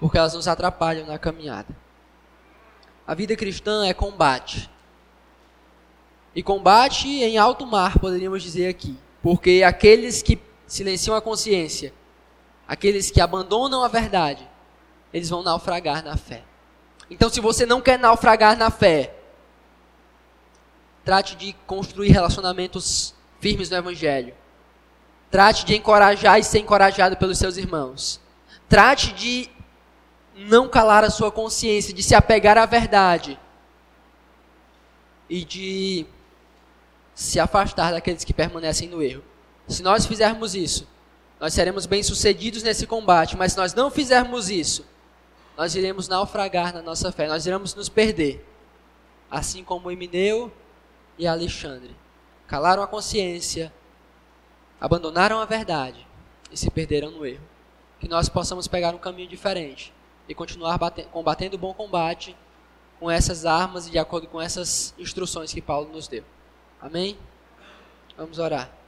porque 0.00 0.18
elas 0.18 0.34
nos 0.34 0.48
atrapalham 0.48 1.06
na 1.06 1.20
caminhada. 1.20 1.68
A 3.06 3.14
vida 3.14 3.36
cristã 3.36 3.86
é 3.86 3.94
combate. 3.94 4.68
E 6.34 6.42
combate 6.42 7.06
em 7.06 7.38
alto 7.38 7.64
mar, 7.64 8.00
poderíamos 8.00 8.42
dizer 8.42 8.66
aqui. 8.66 8.98
Porque 9.22 9.62
aqueles 9.64 10.22
que 10.22 10.40
silenciam 10.66 11.14
a 11.14 11.22
consciência 11.22 11.94
aqueles 12.72 13.10
que 13.10 13.20
abandonam 13.20 13.84
a 13.84 13.88
verdade, 13.88 14.48
eles 15.12 15.28
vão 15.28 15.42
naufragar 15.42 16.02
na 16.02 16.16
fé. 16.16 16.42
Então, 17.10 17.28
se 17.28 17.38
você 17.38 17.66
não 17.66 17.82
quer 17.82 17.98
naufragar 17.98 18.56
na 18.56 18.70
fé, 18.70 19.14
trate 21.04 21.36
de 21.36 21.52
construir 21.66 22.08
relacionamentos 22.08 23.14
firmes 23.40 23.68
no 23.68 23.76
Evangelho. 23.76 24.34
Trate 25.30 25.66
de 25.66 25.76
encorajar 25.76 26.38
e 26.38 26.44
ser 26.44 26.60
encorajado 26.60 27.14
pelos 27.18 27.36
seus 27.36 27.58
irmãos. 27.58 28.18
Trate 28.70 29.12
de 29.12 29.50
não 30.34 30.66
calar 30.66 31.04
a 31.04 31.10
sua 31.10 31.30
consciência, 31.30 31.92
de 31.92 32.02
se 32.02 32.14
apegar 32.14 32.56
à 32.56 32.64
verdade 32.64 33.38
e 35.28 35.44
de 35.44 36.06
se 37.14 37.38
afastar 37.38 37.90
daqueles 37.90 38.24
que 38.24 38.32
permanecem 38.32 38.88
no 38.88 39.02
erro. 39.02 39.22
Se 39.68 39.82
nós 39.82 40.06
fizermos 40.06 40.54
isso, 40.54 40.88
nós 41.42 41.54
seremos 41.54 41.86
bem-sucedidos 41.86 42.62
nesse 42.62 42.86
combate, 42.86 43.36
mas 43.36 43.50
se 43.50 43.58
nós 43.58 43.74
não 43.74 43.90
fizermos 43.90 44.48
isso, 44.48 44.86
nós 45.56 45.74
iremos 45.74 46.06
naufragar 46.06 46.72
na 46.72 46.80
nossa 46.80 47.10
fé, 47.10 47.26
nós 47.26 47.44
iremos 47.44 47.74
nos 47.74 47.88
perder. 47.88 48.46
Assim 49.28 49.64
como 49.64 49.90
Emineu 49.90 50.52
e 51.18 51.26
Alexandre 51.26 51.96
calaram 52.46 52.80
a 52.80 52.86
consciência, 52.86 53.72
abandonaram 54.80 55.40
a 55.40 55.44
verdade 55.44 56.06
e 56.48 56.56
se 56.56 56.70
perderam 56.70 57.10
no 57.10 57.26
erro. 57.26 57.42
Que 57.98 58.06
nós 58.06 58.28
possamos 58.28 58.68
pegar 58.68 58.94
um 58.94 58.98
caminho 58.98 59.28
diferente 59.28 59.92
e 60.28 60.36
continuar 60.36 60.78
combatendo 61.10 61.56
o 61.56 61.58
bom 61.58 61.74
combate 61.74 62.36
com 63.00 63.10
essas 63.10 63.44
armas 63.44 63.88
e 63.88 63.90
de 63.90 63.98
acordo 63.98 64.28
com 64.28 64.40
essas 64.40 64.94
instruções 64.96 65.52
que 65.52 65.60
Paulo 65.60 65.90
nos 65.92 66.06
deu. 66.06 66.22
Amém? 66.80 67.18
Vamos 68.16 68.38
orar. 68.38 68.81